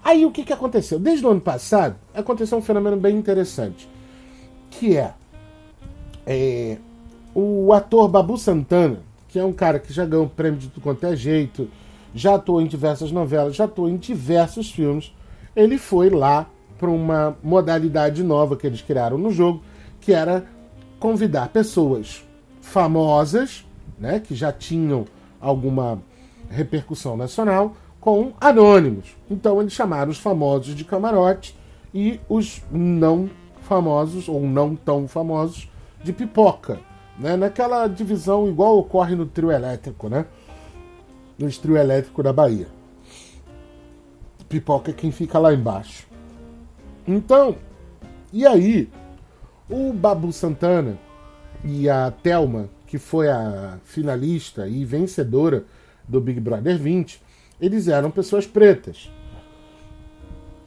Aí 0.03 0.25
o 0.25 0.31
que, 0.31 0.43
que 0.43 0.53
aconteceu? 0.53 0.99
Desde 0.99 1.25
o 1.25 1.29
ano 1.29 1.41
passado, 1.41 1.95
aconteceu 2.13 2.57
um 2.57 2.61
fenômeno 2.61 2.97
bem 2.97 3.17
interessante. 3.17 3.89
Que 4.69 4.97
é, 4.97 5.13
é 6.25 6.77
o 7.33 7.71
ator 7.73 8.07
Babu 8.07 8.37
Santana, 8.37 8.99
que 9.27 9.39
é 9.39 9.43
um 9.43 9.53
cara 9.53 9.79
que 9.79 9.93
já 9.93 10.05
ganhou 10.05 10.27
prêmio 10.27 10.59
de 10.59 10.67
tudo 10.67 10.83
quanto 10.83 11.05
é 11.05 11.15
jeito, 11.15 11.69
já 12.13 12.35
atuou 12.35 12.61
em 12.61 12.67
diversas 12.67 13.11
novelas, 13.11 13.55
já 13.55 13.63
atuou 13.63 13.89
em 13.89 13.97
diversos 13.97 14.69
filmes, 14.69 15.13
ele 15.55 15.77
foi 15.77 16.09
lá 16.09 16.47
para 16.77 16.89
uma 16.89 17.35
modalidade 17.41 18.23
nova 18.23 18.55
que 18.55 18.67
eles 18.67 18.81
criaram 18.81 19.17
no 19.17 19.31
jogo, 19.31 19.63
que 20.01 20.13
era 20.13 20.45
convidar 20.99 21.47
pessoas 21.49 22.23
famosas, 22.63 23.65
né, 23.99 24.19
que 24.19 24.33
já 24.33 24.51
tinham 24.51 25.05
alguma 25.39 26.01
repercussão 26.49 27.15
nacional, 27.15 27.75
com 27.99 28.33
anônimos. 28.39 29.15
Então 29.29 29.61
eles 29.61 29.73
chamaram 29.73 30.09
os 30.09 30.17
famosos 30.17 30.73
de 30.73 30.83
camarote 30.83 31.55
e 31.93 32.19
os 32.27 32.61
não 32.71 33.29
famosos 33.61 34.27
ou 34.27 34.41
não 34.41 34.75
tão 34.75 35.07
famosos 35.07 35.69
de 36.03 36.11
pipoca 36.11 36.79
né? 37.17 37.35
naquela 37.35 37.87
divisão 37.87 38.47
igual 38.47 38.77
ocorre 38.77 39.15
no 39.15 39.25
trio 39.25 39.51
elétrico, 39.51 40.09
né? 40.09 40.25
No 41.37 41.49
trio 41.49 41.77
elétrico 41.77 42.23
da 42.23 42.33
Bahia. 42.33 42.67
Pipoca 44.49 44.91
é 44.91 44.93
quem 44.93 45.11
fica 45.11 45.39
lá 45.39 45.53
embaixo. 45.53 46.07
Então, 47.07 47.55
e 48.31 48.45
aí, 48.45 48.89
o 49.69 49.91
Babu 49.91 50.31
Santana 50.31 50.97
e 51.63 51.89
a 51.89 52.11
Thelma, 52.11 52.69
que 52.85 52.97
foi 52.97 53.29
a 53.29 53.79
finalista 53.83 54.67
e 54.67 54.83
vencedora 54.83 55.65
do 56.07 56.19
Big 56.19 56.39
Brother 56.39 56.77
20, 56.77 57.21
eles 57.59 57.87
eram 57.87 58.11
pessoas 58.11 58.45
pretas. 58.45 59.09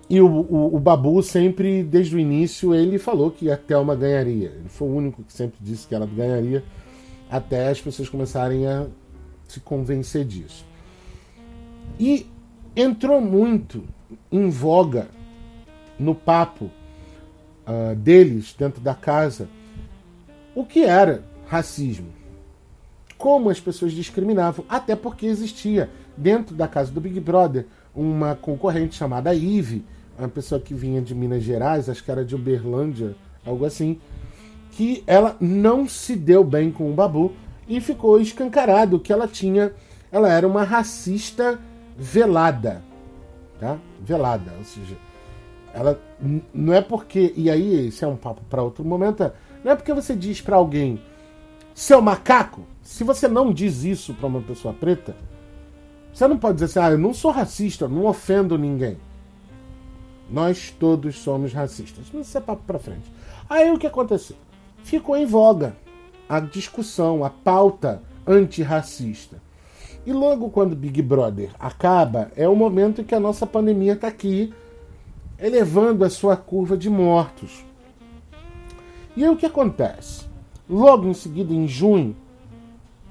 E 0.08 0.20
o, 0.20 0.26
o, 0.26 0.76
o, 0.76 0.78
Babu 0.78 1.22
sempre, 1.22 1.82
desde 1.82 2.14
o 2.14 2.18
início, 2.18 2.74
ele 2.74 2.98
falou 2.98 3.30
que 3.30 3.50
a 3.50 3.56
Thelma 3.56 3.94
ganharia. 3.94 4.52
Ele 4.56 4.68
foi 4.68 4.88
o 4.88 4.94
único 4.94 5.22
que 5.22 5.32
sempre 5.32 5.58
disse 5.60 5.86
que 5.86 5.94
ela 5.94 6.06
ganharia, 6.06 6.64
até 7.28 7.68
as 7.68 7.80
pessoas 7.80 8.08
começarem 8.08 8.66
a 8.66 8.86
se 9.48 9.60
convencer 9.60 10.24
disso. 10.24 10.64
E 11.98 12.26
entrou 12.74 13.20
muito 13.20 13.82
em 14.30 14.48
voga 14.48 15.08
no 15.98 16.14
papo 16.14 16.66
uh, 16.66 17.96
deles 17.96 18.54
dentro 18.56 18.80
da 18.80 18.94
casa 18.94 19.48
o 20.56 20.64
que 20.64 20.82
era 20.82 21.22
racismo. 21.46 22.08
Como 23.18 23.50
as 23.50 23.60
pessoas 23.60 23.92
discriminavam, 23.92 24.64
até 24.68 24.96
porque 24.96 25.26
existia 25.26 25.90
dentro 26.16 26.56
da 26.56 26.66
casa 26.66 26.90
do 26.90 27.00
Big 27.00 27.20
Brother 27.20 27.66
uma 27.94 28.34
concorrente 28.34 28.94
chamada 28.94 29.34
Ive, 29.34 29.84
uma 30.18 30.28
pessoa 30.28 30.60
que 30.60 30.72
vinha 30.72 31.02
de 31.02 31.14
Minas 31.14 31.42
Gerais, 31.42 31.88
acho 31.90 32.02
que 32.02 32.10
era 32.10 32.24
de 32.24 32.34
Uberlândia, 32.34 33.14
algo 33.44 33.66
assim, 33.66 34.00
que 34.72 35.04
ela 35.06 35.36
não 35.38 35.86
se 35.86 36.16
deu 36.16 36.42
bem 36.42 36.72
com 36.72 36.90
o 36.90 36.94
Babu 36.94 37.32
e 37.68 37.80
ficou 37.80 38.18
escancarado 38.18 38.98
que 38.98 39.12
ela 39.12 39.28
tinha, 39.28 39.72
ela 40.10 40.32
era 40.32 40.46
uma 40.46 40.64
racista 40.64 41.58
velada, 41.98 42.82
tá? 43.60 43.78
Velada, 44.00 44.52
ou 44.58 44.64
seja, 44.64 44.96
ela 45.74 46.00
não 46.54 46.72
é 46.72 46.80
porque 46.80 47.34
e 47.36 47.50
aí 47.50 47.88
esse 47.88 48.04
é 48.04 48.08
um 48.08 48.16
papo 48.16 48.42
para 48.48 48.62
outro 48.62 48.84
momento, 48.84 49.30
não 49.66 49.72
é 49.72 49.74
porque 49.74 49.92
você 49.92 50.14
diz 50.14 50.40
para 50.40 50.54
alguém 50.54 51.00
seu 51.74 52.00
macaco, 52.00 52.62
se 52.82 53.02
você 53.02 53.26
não 53.26 53.52
diz 53.52 53.82
isso 53.82 54.14
para 54.14 54.28
uma 54.28 54.40
pessoa 54.40 54.72
preta, 54.72 55.16
você 56.14 56.28
não 56.28 56.38
pode 56.38 56.60
dizer 56.60 56.66
assim, 56.66 56.78
ah, 56.78 56.92
eu 56.92 56.98
não 56.98 57.12
sou 57.12 57.32
racista, 57.32 57.86
eu 57.86 57.88
não 57.88 58.06
ofendo 58.06 58.56
ninguém. 58.56 58.96
Nós 60.30 60.70
todos 60.70 61.18
somos 61.18 61.52
racistas. 61.52 62.04
Mas 62.14 62.28
isso 62.28 62.38
é 62.38 62.40
papo 62.40 62.62
para 62.64 62.78
frente. 62.78 63.10
Aí 63.50 63.68
o 63.72 63.76
que 63.76 63.88
aconteceu? 63.88 64.36
Ficou 64.84 65.16
em 65.16 65.26
voga 65.26 65.76
a 66.28 66.38
discussão, 66.38 67.24
a 67.24 67.30
pauta 67.30 68.04
antirracista. 68.24 69.42
E 70.06 70.12
logo 70.12 70.48
quando 70.48 70.76
Big 70.76 71.02
Brother 71.02 71.50
acaba, 71.58 72.30
é 72.36 72.48
o 72.48 72.54
momento 72.54 73.00
em 73.00 73.04
que 73.04 73.16
a 73.16 73.20
nossa 73.20 73.44
pandemia 73.44 73.94
está 73.94 74.06
aqui, 74.06 74.54
elevando 75.36 76.04
a 76.04 76.10
sua 76.10 76.36
curva 76.36 76.76
de 76.78 76.88
mortos. 76.88 77.66
E 79.16 79.24
aí 79.24 79.30
o 79.30 79.36
que 79.36 79.46
acontece? 79.46 80.26
Logo 80.68 81.08
em 81.08 81.14
seguida, 81.14 81.52
em 81.54 81.66
junho, 81.66 82.14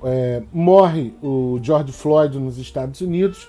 é, 0.04 0.44
morre 0.54 1.14
o 1.22 1.60
George 1.62 1.92
Floyd 1.92 2.38
nos 2.38 2.58
Estados 2.58 3.02
Unidos 3.02 3.48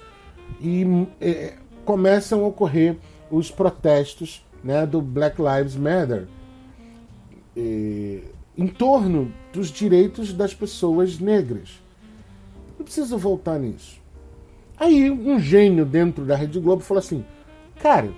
e 0.61 0.85
é, 1.21 1.55
começam 1.85 2.45
a 2.45 2.49
ocorrer 2.49 2.97
os 3.31 3.51
protestos 3.51 4.45
né, 4.65 4.87
do 4.87 5.03
Black 5.03 5.37
Lives 5.41 5.77
Matter 5.77 6.27
e, 7.57 8.23
em 8.57 8.67
torno 8.67 9.33
dos 9.53 9.69
direitos 9.69 10.33
das 10.33 10.55
pessoas 10.55 11.19
negras. 11.19 11.81
Não 12.79 12.85
preciso 12.85 13.19
voltar 13.19 13.59
nisso. 13.59 14.01
Aí 14.79 15.11
um 15.11 15.39
gênio 15.39 15.85
dentro 15.85 16.25
da 16.25 16.37
Rede 16.37 16.59
Globo 16.61 16.83
falou 16.83 17.01
assim: 17.01 17.25
cara, 17.81 18.11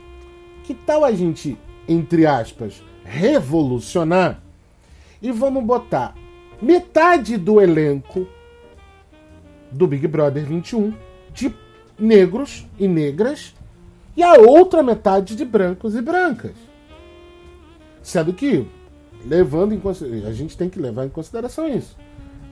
que 0.64 0.74
tal 0.74 1.04
a 1.04 1.12
gente, 1.12 1.56
entre 1.88 2.26
aspas, 2.26 2.82
revolucionar 3.08 4.40
e 5.20 5.32
vamos 5.32 5.64
botar 5.64 6.14
metade 6.60 7.36
do 7.36 7.60
elenco 7.60 8.26
do 9.72 9.86
Big 9.86 10.06
Brother 10.06 10.44
21 10.44 10.94
de 11.32 11.54
negros 11.98 12.66
e 12.78 12.86
negras 12.86 13.54
e 14.16 14.22
a 14.22 14.34
outra 14.34 14.82
metade 14.82 15.34
de 15.34 15.44
brancos 15.44 15.94
e 15.94 16.02
brancas. 16.02 16.54
Sendo 18.02 18.32
que, 18.32 18.66
levando 19.24 19.72
em 19.72 19.80
a 20.26 20.32
gente 20.32 20.56
tem 20.56 20.68
que 20.68 20.78
levar 20.78 21.06
em 21.06 21.10
consideração 21.10 21.68
isso. 21.68 21.96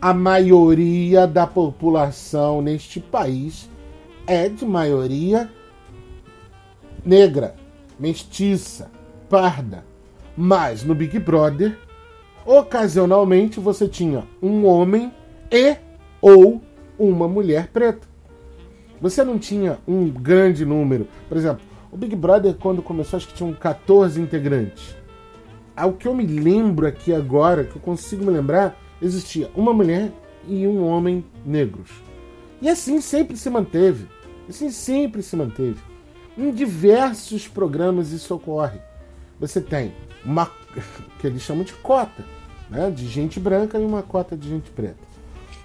A 0.00 0.12
maioria 0.12 1.26
da 1.26 1.46
população 1.46 2.60
neste 2.62 3.00
país 3.00 3.68
é 4.26 4.48
de 4.48 4.64
maioria 4.64 5.50
negra, 7.04 7.54
mestiça, 7.98 8.90
parda. 9.28 9.84
Mas 10.36 10.84
no 10.84 10.94
Big 10.94 11.18
Brother, 11.18 11.78
ocasionalmente 12.44 13.58
você 13.58 13.88
tinha 13.88 14.24
um 14.42 14.66
homem 14.66 15.12
e 15.50 15.76
ou 16.20 16.60
uma 16.98 17.26
mulher 17.26 17.68
preta. 17.68 18.06
Você 19.00 19.22
não 19.24 19.38
tinha 19.38 19.78
um 19.86 20.08
grande 20.08 20.64
número. 20.64 21.06
Por 21.28 21.36
exemplo, 21.36 21.64
o 21.90 21.96
Big 21.96 22.14
Brother, 22.16 22.54
quando 22.54 22.82
começou, 22.82 23.16
acho 23.16 23.28
que 23.28 23.34
tinham 23.34 23.52
14 23.52 24.20
integrantes. 24.20 24.96
Ao 25.76 25.92
que 25.92 26.08
eu 26.08 26.14
me 26.14 26.26
lembro 26.26 26.86
aqui 26.86 27.14
agora, 27.14 27.64
que 27.64 27.76
eu 27.76 27.82
consigo 27.82 28.24
me 28.24 28.30
lembrar, 28.30 28.78
existia 29.00 29.50
uma 29.54 29.72
mulher 29.72 30.10
e 30.48 30.66
um 30.66 30.84
homem 30.84 31.24
negros. 31.44 31.90
E 32.60 32.68
assim 32.68 33.00
sempre 33.00 33.36
se 33.36 33.50
manteve. 33.50 34.08
Assim 34.48 34.70
sempre 34.70 35.22
se 35.22 35.36
manteve. 35.36 35.80
Em 36.38 36.50
diversos 36.50 37.46
programas 37.46 38.12
isso 38.12 38.34
ocorre. 38.34 38.78
Você 39.38 39.60
tem 39.60 39.92
uma 40.26 40.50
que 41.18 41.26
eles 41.26 41.42
chamam 41.42 41.64
de 41.64 41.72
cota, 41.74 42.24
né, 42.68 42.90
de 42.90 43.06
gente 43.06 43.40
branca 43.40 43.78
e 43.78 43.84
uma 43.84 44.02
cota 44.02 44.36
de 44.36 44.48
gente 44.48 44.70
preta. 44.70 45.06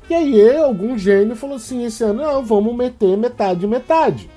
E 0.10 0.14
aí 0.14 0.58
algum 0.58 0.98
gênio 0.98 1.36
falou 1.36 1.56
assim 1.56 1.86
esse 1.86 2.04
ano, 2.04 2.22
não, 2.22 2.44
vamos 2.44 2.76
meter 2.76 3.18
metade 3.18 3.68
metade. 3.68 4.30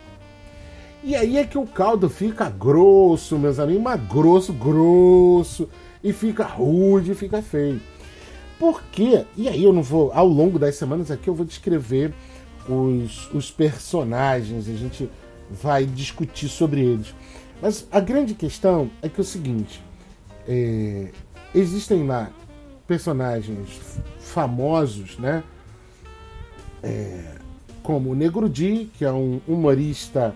E 1.03 1.15
aí 1.15 1.37
é 1.37 1.45
que 1.45 1.59
o 1.59 1.67
caldo 1.67 2.09
fica 2.09 2.49
grosso, 2.49 3.39
meus 3.39 3.59
amigos, 3.59 3.83
mas 3.83 4.01
grosso, 4.09 4.55
grosso, 4.55 5.69
e 6.03 6.15
fica 6.15 6.45
rude, 6.45 7.15
fica 7.15 7.43
feio. 7.43 7.81
Por 8.59 8.83
quê? 8.85 9.27
E 9.37 9.49
aí 9.49 9.65
eu 9.65 9.73
não 9.73 9.83
vou, 9.83 10.11
ao 10.15 10.27
longo 10.27 10.59
das 10.59 10.77
semanas 10.77 11.11
aqui, 11.11 11.29
eu 11.29 11.35
vou 11.35 11.45
descrever 11.45 12.15
os, 12.67 13.31
os 13.35 13.51
personagens, 13.51 14.67
a 14.67 14.73
gente 14.73 15.11
vai 15.51 15.85
discutir 15.85 16.49
sobre 16.49 16.81
eles. 16.81 17.15
Mas 17.61 17.87
a 17.91 18.01
grande 18.01 18.33
questão 18.33 18.91
é 19.03 19.09
que 19.09 19.21
é 19.21 19.23
o 19.23 19.25
seguinte: 19.25 19.83
é, 20.49 21.09
existem 21.55 22.07
lá 22.07 22.31
personagens 22.87 24.01
famosos, 24.19 25.19
né? 25.19 25.43
É, 26.83 27.37
como 27.83 28.11
o 28.11 28.15
Negro 28.15 28.49
Di, 28.49 28.91
que 28.97 29.05
é 29.05 29.13
um 29.13 29.41
humorista 29.47 30.35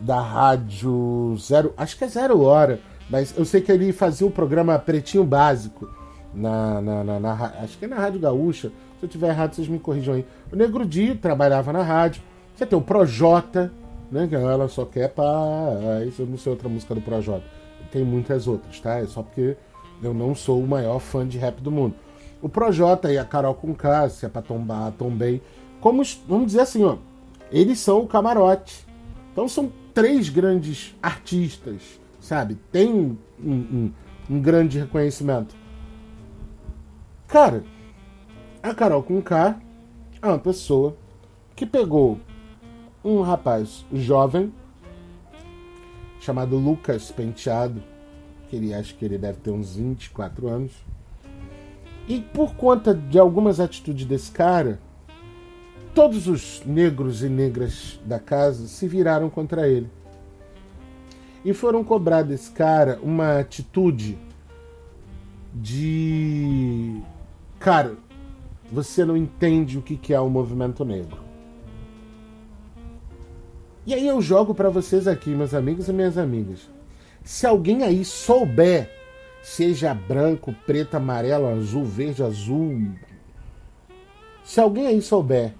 da 0.00 0.20
rádio 0.20 1.36
Zero, 1.38 1.72
acho 1.76 1.96
que 1.96 2.04
é 2.04 2.08
Zero 2.08 2.40
Hora, 2.42 2.80
mas 3.08 3.34
eu 3.36 3.44
sei 3.44 3.60
que 3.60 3.70
ele 3.70 3.92
fazia 3.92 4.26
o 4.26 4.30
programa 4.30 4.78
Pretinho 4.78 5.24
Básico 5.24 5.88
na, 6.34 6.80
na, 6.80 7.04
na, 7.04 7.20
na 7.20 7.32
acho 7.62 7.78
que 7.78 7.84
é 7.86 7.88
na 7.88 7.96
Rádio 7.96 8.20
Gaúcha. 8.20 8.70
Se 8.98 9.04
eu 9.04 9.08
tiver 9.08 9.28
errado, 9.28 9.54
vocês 9.54 9.68
me 9.68 9.78
corrijam 9.78 10.14
aí. 10.14 10.26
O 10.52 10.56
Negro 10.56 10.84
Di 10.84 11.14
trabalhava 11.14 11.72
na 11.72 11.82
rádio. 11.82 12.22
Você 12.54 12.64
tem 12.64 12.78
o 12.78 12.82
Projota, 12.82 13.72
né? 14.10 14.26
Que 14.26 14.34
ela 14.34 14.68
só 14.68 14.84
quer 14.84 15.08
paz. 15.08 16.18
Eu 16.18 16.26
não 16.26 16.38
sei 16.38 16.50
outra 16.50 16.68
música 16.68 16.94
do 16.94 17.00
Projota. 17.00 17.44
Tem 17.90 18.04
muitas 18.04 18.46
outras, 18.46 18.80
tá? 18.80 18.98
É 18.98 19.06
só 19.06 19.22
porque 19.22 19.56
eu 20.02 20.12
não 20.12 20.34
sou 20.34 20.62
o 20.62 20.66
maior 20.66 20.98
fã 20.98 21.26
de 21.26 21.38
rap 21.38 21.60
do 21.60 21.70
mundo. 21.70 21.94
O 22.42 22.48
Projota 22.48 23.12
e 23.12 23.18
a 23.18 23.24
Carol 23.24 23.54
Conká, 23.54 24.08
se 24.08 24.26
é 24.26 24.28
pra 24.28 24.42
tombar, 24.42 24.92
tombei. 24.92 25.42
Como, 25.80 26.02
vamos 26.28 26.46
dizer 26.46 26.60
assim, 26.60 26.84
ó. 26.84 26.96
Eles 27.50 27.78
são 27.78 28.00
o 28.00 28.06
camarote. 28.06 28.86
Então 29.32 29.48
são 29.48 29.72
três 29.94 30.28
grandes 30.28 30.94
artistas, 31.02 32.00
sabe? 32.20 32.56
Tem 32.70 32.92
um, 32.92 33.16
um, 33.40 33.92
um 34.28 34.40
grande 34.40 34.78
reconhecimento. 34.78 35.54
Cara, 37.26 37.64
a 38.62 38.74
Carol 38.74 39.02
Conká 39.02 39.58
é 40.20 40.26
uma 40.26 40.38
pessoa 40.38 40.96
que 41.54 41.64
pegou 41.64 42.20
um 43.04 43.20
rapaz 43.20 43.86
jovem 43.92 44.52
chamado 46.26 46.56
Lucas 46.56 47.12
Penteado, 47.12 47.80
que 48.48 48.56
ele 48.56 48.74
acha 48.74 48.92
que 48.92 49.04
ele 49.04 49.16
deve 49.16 49.38
ter 49.38 49.52
uns 49.52 49.76
24 49.76 50.48
anos. 50.48 50.72
E 52.08 52.20
por 52.20 52.56
conta 52.56 52.92
de 52.92 53.16
algumas 53.16 53.60
atitudes 53.60 54.04
desse 54.04 54.32
cara, 54.32 54.80
todos 55.94 56.26
os 56.26 56.62
negros 56.66 57.22
e 57.22 57.28
negras 57.28 58.00
da 58.04 58.18
casa 58.18 58.66
se 58.66 58.88
viraram 58.88 59.30
contra 59.30 59.68
ele. 59.68 59.88
E 61.44 61.54
foram 61.54 61.84
cobrar 61.84 62.22
desse 62.22 62.50
cara 62.50 62.98
uma 63.04 63.38
atitude 63.38 64.18
de. 65.54 67.00
Cara, 67.60 67.94
você 68.70 69.04
não 69.04 69.16
entende 69.16 69.78
o 69.78 69.82
que 69.82 70.12
é 70.12 70.18
o 70.18 70.28
movimento 70.28 70.84
negro. 70.84 71.25
E 73.86 73.94
aí 73.94 74.04
eu 74.04 74.20
jogo 74.20 74.52
para 74.52 74.68
vocês 74.68 75.06
aqui, 75.06 75.30
meus 75.30 75.54
amigos 75.54 75.88
e 75.88 75.92
minhas 75.92 76.18
amigas. 76.18 76.68
Se 77.22 77.46
alguém 77.46 77.84
aí 77.84 78.04
souber, 78.04 78.90
seja 79.44 79.94
branco, 79.94 80.52
preto, 80.66 80.96
amarelo, 80.96 81.46
azul, 81.46 81.84
verde, 81.84 82.20
azul, 82.20 82.90
se 84.42 84.58
alguém 84.58 84.88
aí 84.88 85.00
souber 85.00 85.54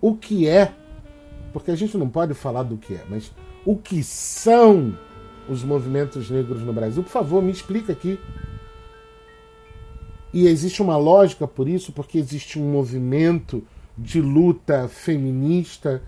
o 0.00 0.16
que 0.16 0.48
é, 0.48 0.72
porque 1.52 1.70
a 1.70 1.76
gente 1.76 1.96
não 1.96 2.08
pode 2.08 2.34
falar 2.34 2.64
do 2.64 2.76
que 2.76 2.94
é, 2.94 3.04
mas 3.08 3.30
o 3.64 3.76
que 3.76 4.02
são 4.02 4.98
os 5.48 5.62
movimentos 5.62 6.28
negros 6.30 6.62
no 6.62 6.72
Brasil, 6.72 7.04
por 7.04 7.10
favor, 7.10 7.40
me 7.40 7.52
explica 7.52 7.92
aqui. 7.92 8.18
E 10.32 10.48
existe 10.48 10.82
uma 10.82 10.96
lógica 10.96 11.46
por 11.46 11.68
isso, 11.68 11.92
porque 11.92 12.18
existe 12.18 12.58
um 12.58 12.72
movimento 12.72 13.62
de 13.96 14.20
luta 14.20 14.88
feminista 14.88 16.02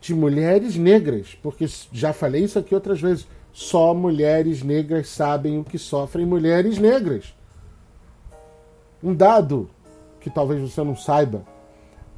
de 0.00 0.14
mulheres 0.14 0.76
negras, 0.76 1.36
porque 1.42 1.66
já 1.92 2.12
falei 2.12 2.44
isso 2.44 2.58
aqui 2.58 2.74
outras 2.74 3.00
vezes. 3.00 3.26
Só 3.52 3.92
mulheres 3.92 4.62
negras 4.62 5.08
sabem 5.08 5.58
o 5.58 5.64
que 5.64 5.78
sofrem 5.78 6.24
mulheres 6.24 6.78
negras. 6.78 7.34
Um 9.02 9.14
dado 9.14 9.68
que 10.20 10.30
talvez 10.30 10.60
você 10.60 10.82
não 10.82 10.96
saiba: 10.96 11.44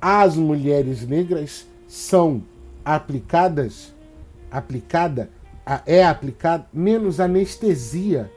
as 0.00 0.36
mulheres 0.36 1.06
negras 1.06 1.66
são 1.88 2.42
aplicadas, 2.84 3.94
aplicada, 4.50 5.30
é 5.86 6.04
aplicada 6.04 6.66
menos 6.72 7.20
anestesia 7.20 8.30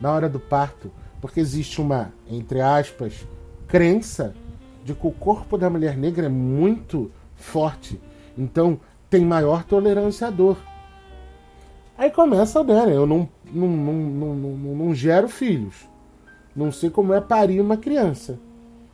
na 0.00 0.12
hora 0.12 0.28
do 0.28 0.40
parto, 0.40 0.90
porque 1.20 1.40
existe 1.40 1.80
uma, 1.80 2.12
entre 2.28 2.60
aspas, 2.60 3.26
crença 3.66 4.34
de 4.84 4.94
que 4.94 5.06
o 5.06 5.12
corpo 5.12 5.56
da 5.56 5.70
mulher 5.70 5.96
negra 5.96 6.26
é 6.26 6.28
muito 6.28 7.10
forte. 7.36 8.00
Então, 8.36 8.80
tem 9.12 9.26
maior 9.26 9.62
tolerância 9.62 10.28
à 10.28 10.30
dor. 10.30 10.56
Aí 11.98 12.10
começa, 12.10 12.64
né? 12.64 12.96
Eu 12.96 13.06
não, 13.06 13.28
não, 13.52 13.68
não, 13.68 13.92
não, 13.92 14.34
não, 14.34 14.74
não 14.74 14.94
gero 14.94 15.28
filhos. 15.28 15.86
Não 16.56 16.72
sei 16.72 16.88
como 16.88 17.12
é 17.12 17.20
parir 17.20 17.60
uma 17.60 17.76
criança. 17.76 18.40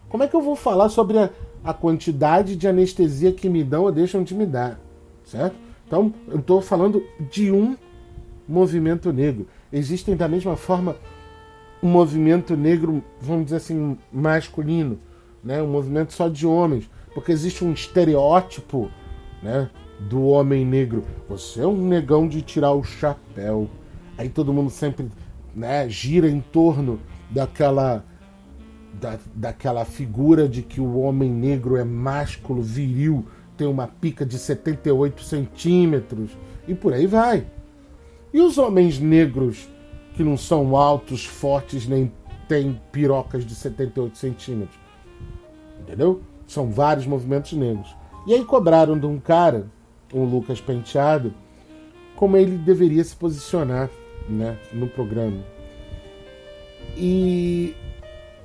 Como 0.08 0.24
é 0.24 0.26
que 0.26 0.34
eu 0.34 0.42
vou 0.42 0.56
falar 0.56 0.88
sobre 0.88 1.18
a, 1.18 1.30
a 1.62 1.72
quantidade 1.72 2.56
de 2.56 2.66
anestesia 2.66 3.30
que 3.30 3.48
me 3.48 3.62
dão 3.62 3.84
ou 3.84 3.92
deixam 3.92 4.24
de 4.24 4.34
me 4.34 4.44
dar? 4.44 4.80
Certo? 5.24 5.54
Então, 5.86 6.12
eu 6.26 6.40
estou 6.40 6.60
falando 6.60 7.00
de 7.30 7.52
um 7.52 7.76
movimento 8.48 9.12
negro. 9.12 9.46
Existem 9.72 10.16
da 10.16 10.26
mesma 10.26 10.56
forma 10.56 10.96
um 11.80 11.88
movimento 11.88 12.56
negro, 12.56 13.04
vamos 13.20 13.44
dizer 13.44 13.58
assim, 13.58 13.96
masculino, 14.12 14.98
né? 15.44 15.62
um 15.62 15.68
movimento 15.68 16.12
só 16.12 16.28
de 16.28 16.44
homens, 16.44 16.90
porque 17.14 17.30
existe 17.30 17.64
um 17.64 17.72
estereótipo 17.72 18.90
né? 19.42 19.70
Do 19.98 20.26
homem 20.26 20.64
negro. 20.64 21.04
Você 21.28 21.60
é 21.60 21.66
um 21.66 21.86
negão 21.86 22.28
de 22.28 22.42
tirar 22.42 22.72
o 22.72 22.84
chapéu. 22.84 23.68
Aí 24.16 24.28
todo 24.28 24.52
mundo 24.52 24.70
sempre 24.70 25.08
né, 25.54 25.88
gira 25.88 26.28
em 26.28 26.40
torno 26.40 27.00
daquela 27.30 28.04
da, 29.00 29.18
daquela 29.34 29.84
figura 29.84 30.48
de 30.48 30.62
que 30.62 30.80
o 30.80 30.98
homem 30.98 31.30
negro 31.30 31.76
é 31.76 31.84
másculo, 31.84 32.62
viril, 32.62 33.26
tem 33.56 33.66
uma 33.66 33.86
pica 33.86 34.24
de 34.24 34.38
78 34.38 35.22
centímetros 35.22 36.30
e 36.66 36.74
por 36.74 36.92
aí 36.92 37.06
vai. 37.06 37.46
E 38.32 38.40
os 38.40 38.58
homens 38.58 38.98
negros 38.98 39.68
que 40.14 40.24
não 40.24 40.36
são 40.36 40.76
altos, 40.76 41.24
fortes, 41.24 41.86
nem 41.86 42.12
têm 42.48 42.80
pirocas 42.90 43.44
de 43.44 43.54
78 43.54 44.18
centímetros? 44.18 44.78
Entendeu? 45.80 46.22
São 46.46 46.70
vários 46.70 47.06
movimentos 47.06 47.52
negros. 47.52 47.94
E 48.26 48.34
aí 48.34 48.44
cobraram 48.44 48.98
de 48.98 49.06
um 49.06 49.18
cara 49.18 49.66
o 50.12 50.24
Lucas 50.24 50.60
Penteado 50.60 51.32
como 52.18 52.36
ele 52.36 52.58
deveria 52.58 53.04
se 53.04 53.14
posicionar 53.14 53.88
né, 54.28 54.58
no 54.72 54.88
programa. 54.88 55.38
E 56.96 57.76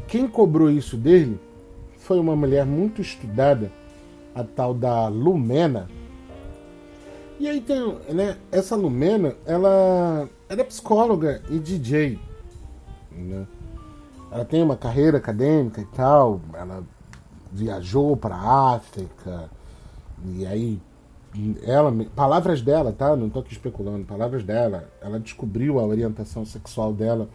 quem 0.07 0.27
cobrou 0.27 0.69
isso 0.69 0.95
dele 0.95 1.39
foi 1.97 2.19
uma 2.19 2.35
mulher 2.35 2.67
muito 2.67 3.01
estudada, 3.01 3.71
a 4.35 4.43
tal 4.43 4.75
da 4.75 5.07
Lumena. 5.07 5.89
E 7.39 7.47
aí 7.47 7.59
tem, 7.61 7.97
né, 8.09 8.37
essa 8.51 8.75
Lumena, 8.75 9.35
ela, 9.43 10.29
ela 10.47 10.61
é 10.61 10.63
psicóloga 10.63 11.41
e 11.49 11.57
DJ, 11.57 12.19
né? 13.11 13.47
Ela 14.31 14.45
tem 14.45 14.61
uma 14.61 14.77
carreira 14.77 15.17
acadêmica 15.17 15.81
e 15.81 15.85
tal, 15.85 16.41
ela 16.53 16.83
viajou 17.51 18.15
para 18.15 18.35
África, 18.35 19.49
e 20.25 20.45
aí 20.45 20.79
ela, 21.63 21.91
palavras 22.15 22.61
dela, 22.61 22.91
tá? 22.91 23.15
Não 23.15 23.29
tô 23.29 23.39
aqui 23.39 23.53
especulando, 23.53 24.05
palavras 24.05 24.43
dela. 24.43 24.89
Ela 25.01 25.19
descobriu 25.19 25.79
a 25.79 25.85
orientação 25.85 26.45
sexual 26.45 26.93
dela 26.93 27.27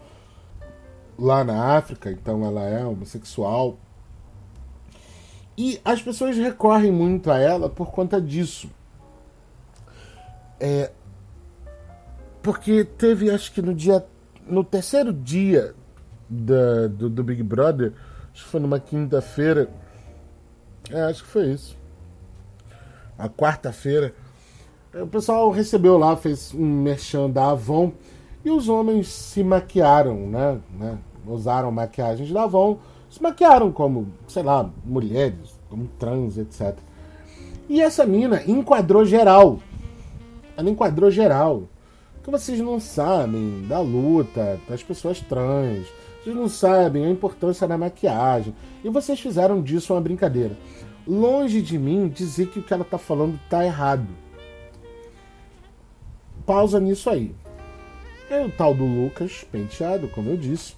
lá 1.17 1.43
na 1.43 1.75
África, 1.75 2.09
então 2.09 2.45
ela 2.45 2.63
é 2.63 2.85
homossexual. 2.85 3.77
E 5.57 5.81
as 5.83 6.01
pessoas 6.01 6.37
recorrem 6.37 6.91
muito 6.91 7.29
a 7.29 7.37
ela 7.37 7.69
por 7.69 7.91
conta 7.91 8.21
disso. 8.21 8.69
É, 10.57 10.91
porque 12.41 12.85
teve, 12.85 13.29
acho 13.29 13.51
que 13.51 13.61
no 13.61 13.73
dia. 13.73 14.05
No 14.47 14.63
terceiro 14.63 15.13
dia 15.13 15.75
da, 16.27 16.87
do, 16.87 17.07
do 17.07 17.23
Big 17.23 17.43
Brother, 17.43 17.93
acho 18.33 18.45
que 18.45 18.49
foi 18.49 18.59
numa 18.59 18.79
quinta-feira. 18.79 19.69
É, 20.89 21.01
acho 21.03 21.23
que 21.23 21.29
foi 21.29 21.51
isso 21.51 21.78
a 23.19 23.27
quarta-feira. 23.27 24.15
O 24.93 25.05
pessoal 25.05 25.51
recebeu 25.51 25.97
lá, 25.97 26.15
fez 26.15 26.53
um 26.53 26.65
merchan 26.65 27.29
da 27.29 27.51
Avon 27.51 27.91
e 28.43 28.49
os 28.49 28.69
homens 28.69 29.09
se 29.09 29.43
maquiaram, 29.43 30.15
né? 30.27 30.59
né? 30.71 30.97
Usaram 31.27 31.71
maquiagens 31.71 32.31
da 32.31 32.43
Avon, 32.43 32.79
se 33.09 33.21
maquiaram 33.21 33.71
como, 33.71 34.07
sei 34.27 34.41
lá, 34.41 34.67
mulheres, 34.83 35.59
como 35.69 35.87
trans, 35.99 36.37
etc. 36.37 36.75
E 37.67 37.81
essa 37.81 38.05
mina 38.05 38.41
enquadrou 38.47 39.05
geral. 39.05 39.59
Ela 40.57 40.69
enquadrou 40.69 41.11
geral. 41.11 41.63
Que 42.23 42.31
vocês 42.31 42.59
não 42.59 42.79
sabem 42.79 43.65
da 43.67 43.79
luta 43.79 44.59
das 44.67 44.81
pessoas 44.81 45.19
trans. 45.21 45.87
Vocês 46.23 46.35
não 46.35 46.49
sabem 46.49 47.05
a 47.05 47.09
importância 47.09 47.67
da 47.67 47.77
maquiagem. 47.77 48.55
E 48.83 48.89
vocês 48.89 49.19
fizeram 49.19 49.61
disso 49.61 49.93
uma 49.93 50.01
brincadeira 50.01 50.55
longe 51.09 51.61
de 51.61 51.77
mim 51.79 52.07
dizer 52.07 52.49
que 52.49 52.59
o 52.59 52.63
que 52.63 52.71
ela 52.71 52.83
está 52.83 52.99
falando 52.99 53.39
está 53.43 53.65
errado. 53.65 54.07
Pausa 56.45 56.79
nisso 56.79 57.09
aí. 57.09 57.35
É 58.29 58.45
o 58.45 58.51
tal 58.51 58.75
do 58.75 58.85
Lucas 58.85 59.43
Penteado, 59.51 60.07
como 60.09 60.29
eu 60.29 60.37
disse. 60.37 60.75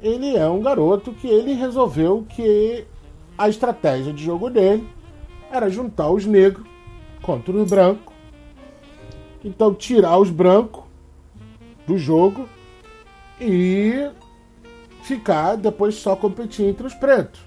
Ele 0.00 0.34
é 0.34 0.48
um 0.48 0.62
garoto 0.62 1.12
que 1.12 1.28
ele 1.28 1.52
resolveu 1.52 2.26
que 2.30 2.86
a 3.36 3.50
estratégia 3.50 4.14
de 4.14 4.24
jogo 4.24 4.48
dele 4.48 4.88
era 5.50 5.68
juntar 5.68 6.10
os 6.10 6.24
negros 6.24 6.66
contra 7.20 7.52
os 7.52 7.68
brancos. 7.68 8.14
Então 9.44 9.74
tirar 9.74 10.16
os 10.18 10.30
brancos 10.30 10.84
do 11.86 11.98
jogo 11.98 12.48
e 13.38 14.10
ficar 15.02 15.56
depois 15.56 15.96
só 15.96 16.16
competir 16.16 16.66
entre 16.66 16.86
os 16.86 16.94
pretos. 16.94 17.40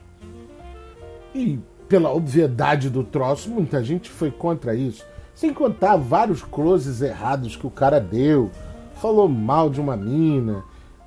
E 1.34 1.60
pela 1.88 2.12
obviedade 2.12 2.89
do 2.89 3.04
troço, 3.04 3.50
muita 3.50 3.84
gente 3.84 4.10
foi 4.10 4.32
contra 4.32 4.76
isso. 4.76 5.06
Sem 5.36 5.54
contar 5.54 5.96
vários 5.96 6.43
closes 6.43 7.02
errados 7.02 7.56
que 7.56 7.67
o 7.67 7.72
cara 7.72 8.00
deu. 8.00 8.52
Falou 8.96 9.28
mal 9.28 9.69
de 9.69 9.82
uma 9.82 9.98
mina. 9.98 10.63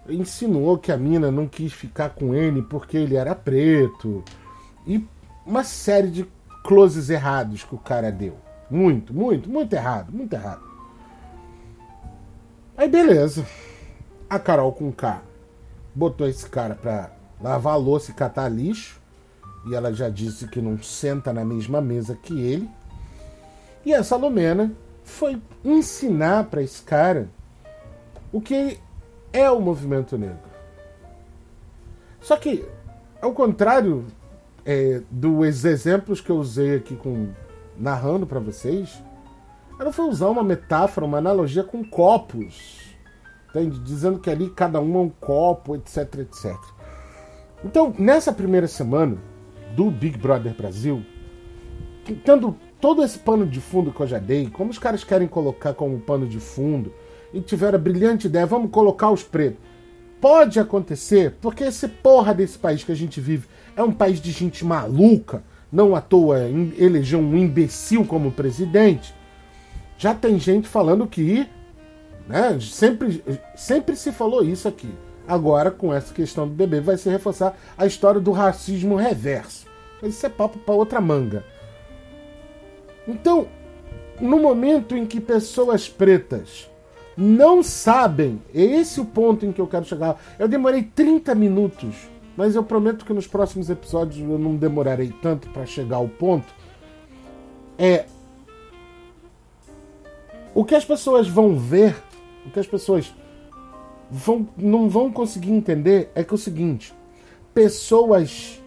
Insinuou 0.08 0.78
que 0.78 0.92
a 0.92 0.96
mina 0.96 1.30
não 1.30 1.46
quis 1.46 1.72
ficar 1.72 2.10
com 2.10 2.34
ele 2.34 2.62
porque 2.62 2.96
ele 2.96 3.16
era 3.16 3.34
preto. 3.34 4.22
E 4.86 5.04
uma 5.44 5.64
série 5.64 6.10
de 6.10 6.26
closes 6.64 7.10
errados 7.10 7.64
que 7.64 7.74
o 7.74 7.78
cara 7.78 8.10
deu. 8.10 8.36
Muito, 8.68 9.14
muito, 9.14 9.48
muito 9.48 9.72
errado, 9.72 10.12
muito 10.12 10.32
errado. 10.32 10.62
Aí 12.76 12.88
beleza. 12.88 13.46
A 14.28 14.38
Carol 14.38 14.72
com 14.72 14.90
K 14.92 15.22
botou 15.94 16.28
esse 16.28 16.48
cara 16.48 16.74
pra 16.74 17.10
lavar 17.40 17.78
louça 17.78 18.10
e 18.10 18.14
catar 18.14 18.48
lixo 18.48 19.00
e 19.66 19.74
ela 19.74 19.92
já 19.92 20.08
disse 20.08 20.46
que 20.46 20.60
não 20.60 20.80
senta 20.80 21.32
na 21.32 21.44
mesma 21.44 21.80
mesa 21.80 22.14
que 22.14 22.40
ele. 22.40 22.70
E 23.84 23.92
a 23.92 24.02
Salomena 24.02 24.72
foi 25.02 25.40
ensinar 25.64 26.44
para 26.44 26.62
esse 26.62 26.82
cara 26.82 27.28
o 28.32 28.40
que 28.40 28.78
é 29.32 29.50
o 29.50 29.60
movimento 29.60 30.16
negro. 30.16 30.38
Só 32.20 32.36
que, 32.36 32.64
ao 33.20 33.32
contrário 33.32 34.04
é, 34.64 35.02
dos 35.10 35.64
exemplos 35.64 36.20
que 36.20 36.30
eu 36.30 36.36
usei 36.36 36.76
aqui 36.76 36.96
com 36.96 37.28
narrando 37.76 38.26
para 38.26 38.40
vocês, 38.40 39.02
ela 39.78 39.92
foi 39.92 40.06
usar 40.06 40.28
uma 40.28 40.42
metáfora, 40.42 41.06
uma 41.06 41.18
analogia 41.18 41.62
com 41.62 41.84
copos, 41.84 42.96
entende? 43.50 43.78
dizendo 43.80 44.18
que 44.18 44.30
ali 44.30 44.48
cada 44.50 44.80
um 44.80 44.94
é 44.96 44.98
um 45.02 45.08
copo, 45.08 45.76
etc, 45.76 46.20
etc. 46.20 46.56
Então, 47.64 47.94
nessa 47.98 48.32
primeira 48.32 48.66
semana, 48.66 49.18
do 49.76 49.90
Big 49.90 50.16
Brother 50.16 50.54
Brasil, 50.54 51.04
tendo 52.24 52.56
todo 52.80 53.04
esse 53.04 53.18
pano 53.18 53.46
de 53.46 53.60
fundo 53.60 53.92
que 53.92 54.00
eu 54.00 54.06
já 54.06 54.18
dei, 54.18 54.48
como 54.48 54.70
os 54.70 54.78
caras 54.78 55.04
querem 55.04 55.28
colocar 55.28 55.74
como 55.74 56.00
pano 56.00 56.26
de 56.26 56.40
fundo, 56.40 56.92
e 57.32 57.40
tiveram 57.40 57.76
a 57.76 57.80
brilhante 57.80 58.26
ideia, 58.26 58.46
vamos 58.46 58.70
colocar 58.70 59.10
os 59.10 59.22
pretos. 59.22 59.60
Pode 60.18 60.58
acontecer, 60.58 61.36
porque 61.42 61.64
esse 61.64 61.86
porra 61.86 62.32
desse 62.32 62.56
país 62.56 62.82
que 62.82 62.90
a 62.90 62.96
gente 62.96 63.20
vive 63.20 63.46
é 63.76 63.82
um 63.82 63.92
país 63.92 64.18
de 64.18 64.32
gente 64.32 64.64
maluca, 64.64 65.44
não 65.70 65.94
à 65.94 66.00
toa 66.00 66.38
elegeu 66.78 67.18
um 67.18 67.36
imbecil 67.36 68.04
como 68.04 68.32
presidente. 68.32 69.14
Já 69.98 70.14
tem 70.14 70.38
gente 70.38 70.66
falando 70.66 71.06
que, 71.06 71.46
né, 72.26 72.58
sempre, 72.60 73.22
sempre 73.54 73.94
se 73.94 74.10
falou 74.10 74.42
isso 74.42 74.66
aqui. 74.66 74.88
Agora, 75.28 75.70
com 75.70 75.92
essa 75.92 76.14
questão 76.14 76.46
do 76.46 76.54
bebê, 76.54 76.80
vai 76.80 76.96
se 76.96 77.10
reforçar 77.10 77.58
a 77.76 77.84
história 77.84 78.20
do 78.20 78.30
racismo 78.30 78.94
reverso. 78.94 79.65
Mas 80.00 80.14
isso 80.14 80.26
é 80.26 80.28
papo 80.28 80.58
para 80.58 80.74
outra 80.74 81.00
manga. 81.00 81.44
Então, 83.06 83.48
no 84.20 84.38
momento 84.38 84.96
em 84.96 85.06
que 85.06 85.20
pessoas 85.20 85.88
pretas 85.88 86.68
não 87.16 87.62
sabem, 87.62 88.42
é 88.54 88.62
esse 88.62 89.00
o 89.00 89.04
ponto 89.04 89.46
em 89.46 89.52
que 89.52 89.60
eu 89.60 89.66
quero 89.66 89.84
chegar. 89.84 90.20
Eu 90.38 90.48
demorei 90.48 90.82
30 90.82 91.34
minutos, 91.34 91.94
mas 92.36 92.54
eu 92.54 92.62
prometo 92.62 93.04
que 93.04 93.12
nos 93.12 93.26
próximos 93.26 93.70
episódios 93.70 94.28
eu 94.28 94.38
não 94.38 94.56
demorarei 94.56 95.14
tanto 95.22 95.48
para 95.50 95.64
chegar 95.64 95.96
ao 95.96 96.08
ponto. 96.08 96.54
É 97.78 98.04
o 100.54 100.64
que 100.64 100.74
as 100.74 100.84
pessoas 100.84 101.28
vão 101.28 101.56
ver, 101.56 101.94
o 102.44 102.50
que 102.50 102.58
as 102.58 102.66
pessoas 102.66 103.14
vão, 104.10 104.48
não 104.56 104.88
vão 104.88 105.10
conseguir 105.10 105.52
entender 105.52 106.10
é 106.14 106.22
que 106.22 106.32
é 106.32 106.34
o 106.34 106.38
seguinte: 106.38 106.94
pessoas 107.54 108.60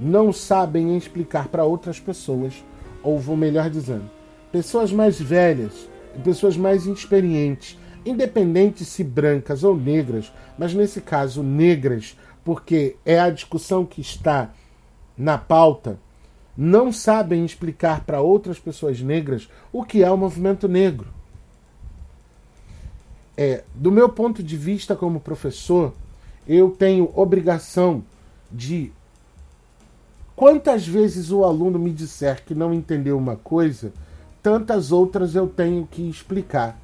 não 0.00 0.32
sabem 0.32 0.96
explicar 0.96 1.48
para 1.48 1.64
outras 1.64 1.98
pessoas, 1.98 2.54
ou 3.02 3.18
vou 3.18 3.36
melhor 3.36 3.68
dizendo, 3.68 4.10
pessoas 4.52 4.92
mais 4.92 5.20
velhas 5.20 5.88
e 6.16 6.20
pessoas 6.20 6.56
mais 6.56 6.86
inexperientes, 6.86 7.78
independente 8.04 8.84
se 8.84 9.02
brancas 9.02 9.64
ou 9.64 9.76
negras, 9.76 10.32
mas 10.58 10.72
nesse 10.74 11.00
caso 11.00 11.42
negras, 11.42 12.16
porque 12.44 12.96
é 13.04 13.18
a 13.18 13.30
discussão 13.30 13.84
que 13.84 14.00
está 14.00 14.50
na 15.16 15.36
pauta, 15.36 15.98
não 16.56 16.92
sabem 16.92 17.44
explicar 17.44 18.04
para 18.04 18.20
outras 18.20 18.58
pessoas 18.58 19.00
negras 19.00 19.48
o 19.72 19.84
que 19.84 20.02
é 20.02 20.10
o 20.10 20.16
movimento 20.16 20.66
negro. 20.66 21.08
É, 23.36 23.62
do 23.74 23.92
meu 23.92 24.08
ponto 24.08 24.42
de 24.42 24.56
vista 24.56 24.96
como 24.96 25.20
professor, 25.20 25.94
eu 26.48 26.70
tenho 26.70 27.12
obrigação 27.14 28.02
de 28.50 28.90
Quantas 30.38 30.86
vezes 30.86 31.32
o 31.32 31.42
aluno 31.42 31.80
me 31.80 31.90
disser 31.90 32.44
que 32.44 32.54
não 32.54 32.72
entendeu 32.72 33.18
uma 33.18 33.34
coisa, 33.34 33.92
tantas 34.40 34.92
outras 34.92 35.34
eu 35.34 35.48
tenho 35.48 35.84
que 35.90 36.08
explicar. 36.08 36.78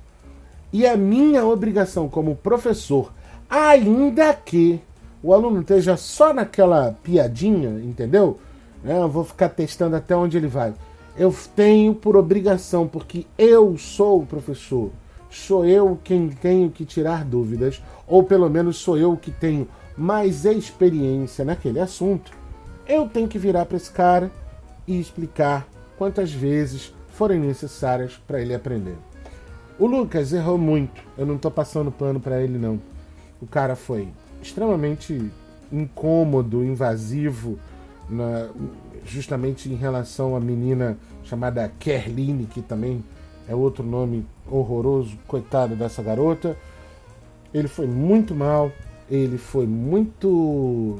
E 0.72 0.84
é 0.84 0.96
minha 0.96 1.46
obrigação 1.46 2.08
como 2.08 2.34
professor, 2.34 3.12
ainda 3.48 4.34
que 4.34 4.80
o 5.22 5.32
aluno 5.32 5.60
esteja 5.60 5.96
só 5.96 6.34
naquela 6.34 6.96
piadinha, 7.00 7.80
entendeu? 7.80 8.40
É, 8.84 8.98
eu 8.98 9.08
vou 9.08 9.22
ficar 9.22 9.50
testando 9.50 9.94
até 9.94 10.16
onde 10.16 10.36
ele 10.36 10.48
vai. 10.48 10.74
Eu 11.16 11.32
tenho 11.54 11.94
por 11.94 12.16
obrigação, 12.16 12.88
porque 12.88 13.24
eu 13.38 13.78
sou 13.78 14.22
o 14.22 14.26
professor. 14.26 14.90
Sou 15.30 15.64
eu 15.64 15.96
quem 16.02 16.28
tenho 16.28 16.70
que 16.70 16.84
tirar 16.84 17.24
dúvidas, 17.24 17.80
ou 18.04 18.24
pelo 18.24 18.50
menos 18.50 18.78
sou 18.78 18.98
eu 18.98 19.16
que 19.16 19.30
tenho 19.30 19.68
mais 19.96 20.44
experiência 20.44 21.44
naquele 21.44 21.78
assunto 21.78 22.42
eu 22.86 23.08
tenho 23.08 23.28
que 23.28 23.38
virar 23.38 23.66
para 23.66 23.76
esse 23.76 23.90
cara 23.90 24.30
e 24.86 24.98
explicar 24.98 25.66
quantas 25.96 26.32
vezes 26.32 26.94
forem 27.08 27.38
necessárias 27.40 28.20
para 28.26 28.40
ele 28.40 28.54
aprender. 28.54 28.96
O 29.78 29.86
Lucas 29.86 30.32
errou 30.32 30.58
muito. 30.58 31.02
Eu 31.16 31.26
não 31.26 31.36
estou 31.36 31.50
passando 31.50 31.90
pano 31.90 32.20
para 32.20 32.40
ele 32.40 32.58
não. 32.58 32.80
O 33.40 33.46
cara 33.46 33.74
foi 33.74 34.08
extremamente 34.40 35.30
incômodo, 35.72 36.64
invasivo, 36.64 37.58
na, 38.08 38.48
justamente 39.04 39.68
em 39.68 39.74
relação 39.74 40.36
à 40.36 40.40
menina 40.40 40.96
chamada 41.24 41.70
Kerline, 41.78 42.46
que 42.46 42.62
também 42.62 43.02
é 43.48 43.54
outro 43.54 43.84
nome 43.84 44.26
horroroso, 44.50 45.18
coitada 45.26 45.74
dessa 45.74 46.02
garota. 46.02 46.56
Ele 47.52 47.68
foi 47.68 47.86
muito 47.86 48.34
mal, 48.34 48.70
ele 49.10 49.38
foi 49.38 49.66
muito 49.66 50.98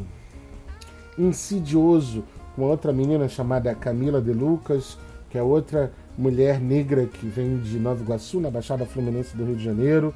insidioso 1.19 2.25
com 2.55 2.63
outra 2.63 2.93
menina 2.93 3.29
chamada 3.29 3.75
Camila 3.75 4.21
de 4.21 4.33
Lucas, 4.33 4.99
que 5.31 5.39
é 5.39 5.43
outra 5.43 5.93
mulher 6.17 6.61
negra 6.61 7.07
que 7.07 7.27
vem 7.27 7.59
de 7.59 7.79
Nova 7.79 8.03
Iguaçu, 8.03 8.41
na 8.41 8.51
Baixada 8.51 8.87
Fluminense 8.87 9.37
do 9.37 9.45
Rio 9.45 9.57
de 9.57 9.65
Janeiro. 9.65 10.15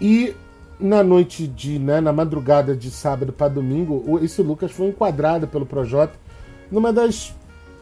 E 0.00 0.34
na 0.80 1.02
noite 1.02 1.46
de, 1.46 1.78
né, 1.78 2.00
na 2.00 2.12
madrugada 2.12 2.76
de 2.76 2.90
sábado 2.90 3.32
para 3.32 3.48
domingo, 3.48 4.18
esse 4.22 4.42
Lucas 4.42 4.70
foi 4.70 4.88
enquadrado 4.88 5.46
pelo 5.46 5.66
Projota 5.66 6.14
numa 6.70 6.92
das. 6.92 7.34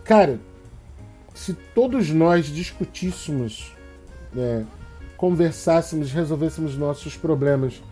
Cara, 0.05 0.39
se 1.35 1.53
todos 1.75 2.11
nós 2.11 2.47
discutíssemos, 2.47 3.73
é, 4.37 4.63
conversássemos, 5.17 6.13
resolvêssemos 6.13 6.77
nossos 6.77 7.17
problemas 7.17 7.83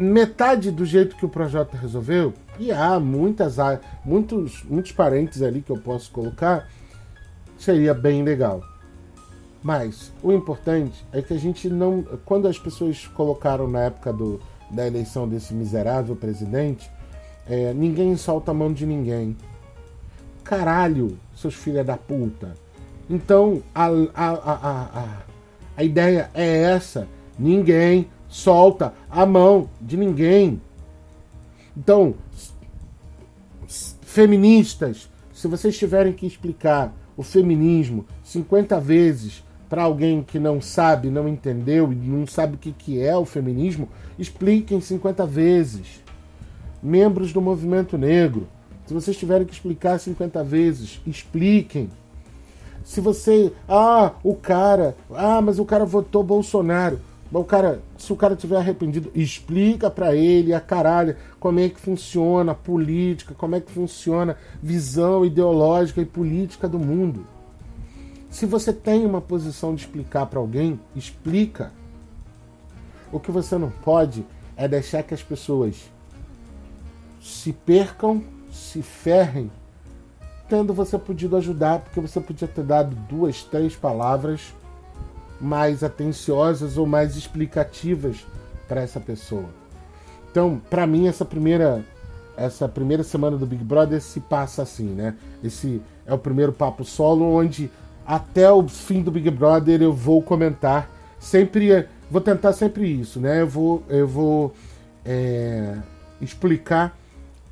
metade 0.00 0.70
do 0.70 0.86
jeito 0.86 1.14
que 1.14 1.26
o 1.26 1.28
Projota 1.28 1.76
resolveu, 1.76 2.32
e 2.58 2.72
há 2.72 2.98
muitas 2.98 3.56
muitos, 4.04 4.64
muitos 4.64 4.92
parentes 4.92 5.42
ali 5.42 5.60
que 5.60 5.70
eu 5.70 5.76
posso 5.76 6.10
colocar, 6.10 6.68
seria 7.58 7.92
bem 7.92 8.22
legal. 8.24 8.62
Mas 9.62 10.10
o 10.22 10.32
importante 10.32 11.04
é 11.12 11.20
que 11.20 11.34
a 11.34 11.38
gente 11.38 11.68
não. 11.68 12.02
Quando 12.24 12.48
as 12.48 12.58
pessoas 12.58 13.06
colocaram 13.08 13.68
na 13.68 13.80
época 13.80 14.10
do, 14.10 14.40
da 14.70 14.86
eleição 14.86 15.28
desse 15.28 15.52
miserável 15.52 16.16
presidente, 16.16 16.90
é, 17.46 17.74
ninguém 17.74 18.16
solta 18.16 18.52
a 18.52 18.54
mão 18.54 18.72
de 18.72 18.86
ninguém. 18.86 19.36
Caralho, 20.42 21.18
seus 21.36 21.54
filhos 21.54 21.84
da 21.84 21.98
puta. 21.98 22.54
Então 23.08 23.62
a, 23.74 23.86
a, 24.14 24.30
a, 24.30 24.82
a, 25.02 25.06
a 25.76 25.84
ideia 25.84 26.30
é 26.32 26.62
essa. 26.62 27.06
Ninguém 27.38 28.08
solta 28.30 28.94
a 29.10 29.26
mão 29.26 29.68
de 29.80 29.96
ninguém. 29.96 30.62
Então, 31.76 32.14
feministas, 34.00 35.10
se 35.34 35.48
vocês 35.48 35.76
tiverem 35.76 36.12
que 36.12 36.26
explicar 36.26 36.94
o 37.16 37.22
feminismo 37.22 38.06
50 38.24 38.80
vezes 38.80 39.44
para 39.68 39.82
alguém 39.82 40.22
que 40.22 40.38
não 40.38 40.60
sabe, 40.60 41.10
não 41.10 41.28
entendeu 41.28 41.92
e 41.92 41.94
não 41.94 42.26
sabe 42.26 42.54
o 42.54 42.58
que, 42.58 43.00
é 43.00 43.16
o 43.16 43.24
feminismo, 43.24 43.88
expliquem 44.18 44.80
50 44.80 45.26
vezes. 45.26 46.00
Membros 46.82 47.32
do 47.32 47.40
movimento 47.40 47.98
negro, 47.98 48.48
se 48.86 48.94
vocês 48.94 49.16
tiverem 49.16 49.46
que 49.46 49.52
explicar 49.52 50.00
50 50.00 50.42
vezes, 50.42 51.00
expliquem. 51.06 51.90
Se 52.82 53.00
você, 53.00 53.52
ah, 53.68 54.12
o 54.24 54.34
cara, 54.34 54.96
ah, 55.14 55.40
mas 55.40 55.58
o 55.58 55.64
cara 55.64 55.84
votou 55.84 56.24
Bolsonaro. 56.24 56.98
Bom, 57.30 57.44
cara, 57.44 57.80
se 57.96 58.12
o 58.12 58.16
cara 58.16 58.34
tiver 58.34 58.56
arrependido, 58.56 59.12
explica 59.14 59.88
para 59.88 60.16
ele 60.16 60.52
a 60.52 60.60
caralho 60.60 61.16
como 61.38 61.60
é 61.60 61.68
que 61.68 61.78
funciona 61.78 62.50
a 62.52 62.56
política, 62.56 63.34
como 63.34 63.54
é 63.54 63.60
que 63.60 63.70
funciona 63.70 64.36
visão 64.60 65.24
ideológica 65.24 66.00
e 66.00 66.04
política 66.04 66.68
do 66.68 66.78
mundo. 66.78 67.24
Se 68.28 68.46
você 68.46 68.72
tem 68.72 69.06
uma 69.06 69.20
posição 69.20 69.76
de 69.76 69.82
explicar 69.82 70.26
para 70.26 70.40
alguém, 70.40 70.80
explica. 70.94 71.72
O 73.12 73.20
que 73.20 73.30
você 73.30 73.56
não 73.56 73.70
pode 73.70 74.24
é 74.56 74.66
deixar 74.66 75.02
que 75.04 75.14
as 75.14 75.22
pessoas 75.22 75.90
se 77.20 77.52
percam, 77.52 78.24
se 78.50 78.82
ferrem, 78.82 79.50
tendo 80.48 80.74
você 80.74 80.98
podido 80.98 81.36
ajudar, 81.36 81.80
porque 81.80 82.00
você 82.00 82.20
podia 82.20 82.48
ter 82.48 82.64
dado 82.64 82.94
duas, 83.08 83.44
três 83.44 83.76
palavras 83.76 84.52
mais 85.40 85.82
atenciosas 85.82 86.76
ou 86.76 86.86
mais 86.86 87.16
explicativas 87.16 88.26
para 88.68 88.82
essa 88.82 89.00
pessoa. 89.00 89.48
Então, 90.30 90.60
para 90.70 90.86
mim 90.86 91.08
essa 91.08 91.24
primeira 91.24 91.84
essa 92.36 92.66
primeira 92.68 93.02
semana 93.02 93.36
do 93.36 93.44
Big 93.44 93.62
Brother 93.62 94.00
se 94.00 94.20
passa 94.20 94.62
assim, 94.62 94.86
né? 94.86 95.14
Esse 95.44 95.82
é 96.06 96.14
o 96.14 96.18
primeiro 96.18 96.52
papo 96.52 96.84
solo 96.84 97.24
onde 97.24 97.70
até 98.06 98.50
o 98.50 98.66
fim 98.66 99.02
do 99.02 99.10
Big 99.10 99.30
Brother 99.30 99.82
eu 99.82 99.92
vou 99.92 100.22
comentar 100.22 100.88
sempre 101.18 101.86
vou 102.10 102.20
tentar 102.20 102.52
sempre 102.52 102.86
isso, 102.88 103.20
né? 103.20 103.42
Eu 103.42 103.48
vou 103.48 103.82
eu 103.88 104.08
vou 104.08 104.54
é, 105.04 105.76
explicar 106.20 106.96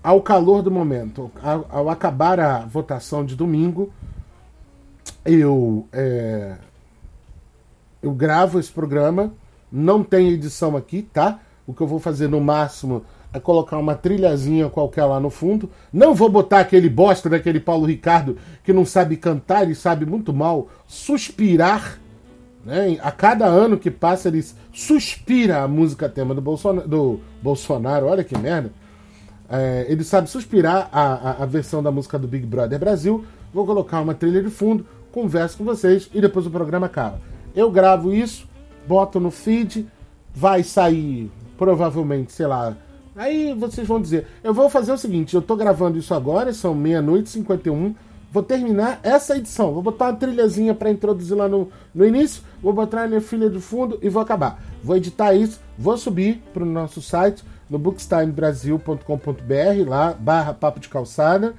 ao 0.02 0.22
calor 0.22 0.62
do 0.62 0.70
momento, 0.70 1.30
ao, 1.42 1.66
ao, 1.68 1.90
acabar 1.90 2.38
a 2.38 2.60
votação 2.60 3.24
de 3.24 3.34
domingo, 3.34 3.92
eu 5.24 5.86
é, 5.92 6.56
eu 8.02 8.12
gravo 8.12 8.58
esse 8.58 8.70
programa, 8.70 9.32
não 9.70 10.02
tem 10.02 10.30
edição 10.30 10.76
aqui, 10.76 11.02
tá? 11.02 11.40
O 11.66 11.74
que 11.74 11.80
eu 11.80 11.86
vou 11.86 11.98
fazer 11.98 12.28
no 12.28 12.40
máximo 12.40 13.04
é 13.32 13.38
colocar 13.38 13.76
uma 13.76 13.94
trilhazinha 13.94 14.70
qualquer 14.70 15.04
lá 15.04 15.20
no 15.20 15.30
fundo. 15.30 15.70
Não 15.92 16.14
vou 16.14 16.28
botar 16.28 16.60
aquele 16.60 16.88
bosta 16.88 17.28
daquele 17.28 17.60
Paulo 17.60 17.86
Ricardo 17.86 18.38
que 18.64 18.72
não 18.72 18.86
sabe 18.86 19.16
cantar 19.16 19.68
e 19.70 19.74
sabe 19.74 20.06
muito 20.06 20.32
mal 20.32 20.68
suspirar. 20.86 21.98
Né? 22.64 22.98
A 23.02 23.12
cada 23.12 23.46
ano 23.46 23.78
que 23.78 23.90
passa, 23.90 24.28
ele 24.28 24.44
suspira 24.72 25.62
a 25.62 25.68
música 25.68 26.08
tema 26.08 26.34
do 26.34 26.40
Bolsonaro. 26.40 26.88
Do 26.88 27.20
Bolsonaro 27.42 28.06
olha 28.06 28.24
que 28.24 28.36
merda. 28.36 28.72
É, 29.50 29.86
ele 29.88 30.04
sabe 30.04 30.28
suspirar 30.28 30.88
a, 30.92 31.02
a, 31.02 31.42
a 31.42 31.46
versão 31.46 31.82
da 31.82 31.90
música 31.90 32.18
do 32.18 32.26
Big 32.28 32.46
Brother 32.46 32.78
Brasil. 32.78 33.24
Vou 33.52 33.66
colocar 33.66 34.00
uma 34.00 34.14
trilha 34.14 34.42
de 34.42 34.50
fundo, 34.50 34.86
converso 35.10 35.58
com 35.58 35.64
vocês 35.64 36.08
e 36.12 36.20
depois 36.20 36.46
o 36.46 36.50
programa 36.50 36.86
acaba. 36.86 37.20
Eu 37.58 37.70
gravo 37.72 38.14
isso, 38.14 38.46
boto 38.86 39.18
no 39.18 39.32
feed, 39.32 39.84
vai 40.32 40.62
sair 40.62 41.28
provavelmente, 41.56 42.30
sei 42.30 42.46
lá. 42.46 42.76
Aí 43.16 43.52
vocês 43.52 43.84
vão 43.84 44.00
dizer, 44.00 44.28
eu 44.44 44.54
vou 44.54 44.70
fazer 44.70 44.92
o 44.92 44.96
seguinte, 44.96 45.34
eu 45.34 45.42
tô 45.42 45.56
gravando 45.56 45.98
isso 45.98 46.14
agora, 46.14 46.52
são 46.52 46.72
meia-noite 46.72 47.26
e 47.26 47.30
51. 47.30 47.96
Vou 48.30 48.44
terminar 48.44 49.00
essa 49.02 49.36
edição. 49.36 49.72
Vou 49.72 49.82
botar 49.82 50.04
uma 50.04 50.14
trilhazinha 50.14 50.72
para 50.72 50.88
introduzir 50.88 51.36
lá 51.36 51.48
no, 51.48 51.68
no 51.92 52.06
início. 52.06 52.44
Vou 52.62 52.72
botar 52.72 53.02
a 53.02 53.08
minha 53.08 53.20
filha 53.20 53.50
do 53.50 53.60
fundo 53.60 53.98
e 54.00 54.08
vou 54.08 54.22
acabar. 54.22 54.62
Vou 54.80 54.96
editar 54.96 55.34
isso, 55.34 55.58
vou 55.76 55.98
subir 55.98 56.40
para 56.54 56.62
o 56.62 56.66
nosso 56.66 57.02
site 57.02 57.42
no 57.68 57.76
bookstimebrasil.com.br, 57.76 59.88
lá, 59.88 60.12
barra 60.12 60.54
papo 60.54 60.78
de 60.78 60.88
calçada. 60.88 61.56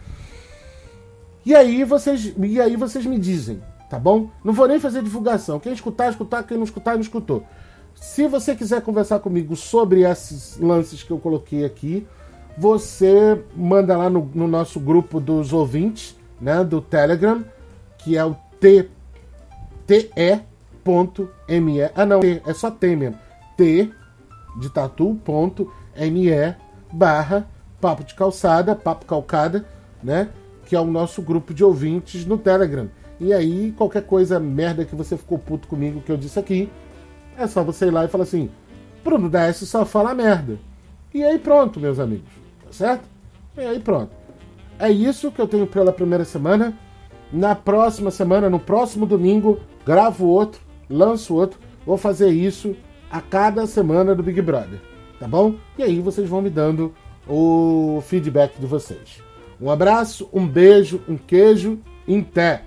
E 1.46 1.54
aí 1.54 1.84
vocês, 1.84 2.34
e 2.38 2.62
aí 2.62 2.78
vocês 2.78 3.06
me 3.06 3.20
dizem, 3.20 3.62
tá 3.90 3.98
bom? 3.98 4.30
Não 4.44 4.54
vou 4.54 4.68
nem 4.68 4.80
fazer 4.80 5.04
divulgação. 5.04 5.60
Quem 5.60 5.74
escutar, 5.74 6.10
escutar. 6.10 6.44
Quem 6.44 6.58
não 6.58 6.64
escutar, 6.64 6.94
não 6.94 7.02
escutou. 7.02 7.44
Se 7.96 8.28
você 8.28 8.56
quiser 8.56 8.82
conversar 8.82 9.20
comigo 9.20 9.56
sobre 9.56 10.02
esses 10.02 10.58
lances 10.58 11.04
que 11.04 11.12
eu 11.12 11.20
coloquei 11.20 11.66
aqui, 11.66 12.08
você 12.58 13.44
manda 13.56 13.98
lá 13.98 14.10
no, 14.10 14.30
no 14.34 14.48
nosso 14.48 14.80
grupo 14.80 15.20
dos 15.20 15.52
ouvintes, 15.52 16.16
né, 16.40 16.64
do 16.64 16.82
Telegram, 16.82 17.44
que 17.98 18.18
é 18.18 18.24
o 18.24 18.36
t 18.60 18.90
te.me. 19.90 21.84
Ah, 21.96 22.06
não, 22.06 22.20
é 22.24 22.54
só 22.54 22.70
T 22.70 22.96
mesmo. 22.96 23.18
T 23.58 23.92
de 24.60 24.70
tatu.me 24.70 26.56
barra 26.92 27.48
papo 27.82 28.04
de 28.04 28.14
calçada, 28.14 28.76
papo 28.76 29.06
calcada, 29.06 29.66
né? 30.04 30.30
Que 30.66 30.76
é 30.76 30.80
o 30.80 30.86
nosso 30.86 31.22
grupo 31.22 31.54
de 31.54 31.64
ouvintes 31.64 32.26
no 32.26 32.38
Telegram. 32.38 32.90
E 33.20 33.34
aí, 33.34 33.74
qualquer 33.78 34.04
coisa 34.04 34.40
merda 34.40 34.86
que 34.86 34.96
você 34.96 35.18
ficou 35.18 35.38
puto 35.38 35.68
comigo 35.68 36.02
que 36.02 36.12
eu 36.12 36.18
disse 36.18 36.40
aqui, 36.40 36.70
é 37.38 37.48
só 37.48 37.64
você 37.64 37.88
ir 37.88 37.92
lá 37.92 38.06
e 38.06 38.08
falar 38.08 38.24
assim: 38.24 38.50
Bruno 39.04 39.30
Décio 39.30 39.66
só 39.66 39.86
fala 39.86 40.14
merda. 40.14 40.58
E 41.14 41.24
aí 41.24 41.40
pronto, 41.40 41.80
meus 41.80 42.00
amigos. 42.00 42.30
Tá 42.66 42.72
certo? 42.72 43.04
E 43.58 43.62
aí 43.62 43.80
pronto. 43.80 44.12
É 44.78 44.90
isso 44.90 45.32
que 45.32 45.42
eu 45.42 45.48
tenho 45.48 45.68
pela 45.68 45.92
primeira 45.92 46.24
semana. 46.24 46.78
Na 47.32 47.54
próxima 47.54 48.10
semana, 48.10 48.50
no 48.50 48.60
próximo 48.60 49.06
domingo, 49.06 49.60
gravo 49.86 50.26
outro, 50.28 50.62
lanço 50.90 51.36
outro. 51.36 51.60
Vou 51.86 51.98
fazer 51.98 52.30
isso 52.30 52.76
a 53.12 53.22
cada 53.22 53.68
semana 53.68 54.16
do 54.16 54.24
Big 54.24 54.42
Brother. 54.42 54.80
Tá 55.20 55.28
bom? 55.28 55.56
E 55.78 55.84
aí 55.84 56.00
vocês 56.00 56.30
vão 56.30 56.42
me 56.42 56.50
dando 56.50 56.94
o 57.28 58.02
feedback 58.06 58.58
de 58.60 58.66
vocês. 58.66 59.22
Um 59.62 59.70
abraço, 59.70 60.30
um 60.32 60.48
beijo, 60.48 61.02
um 61.08 61.18
queijo, 61.18 61.80
em 62.08 62.24
té. 62.24 62.64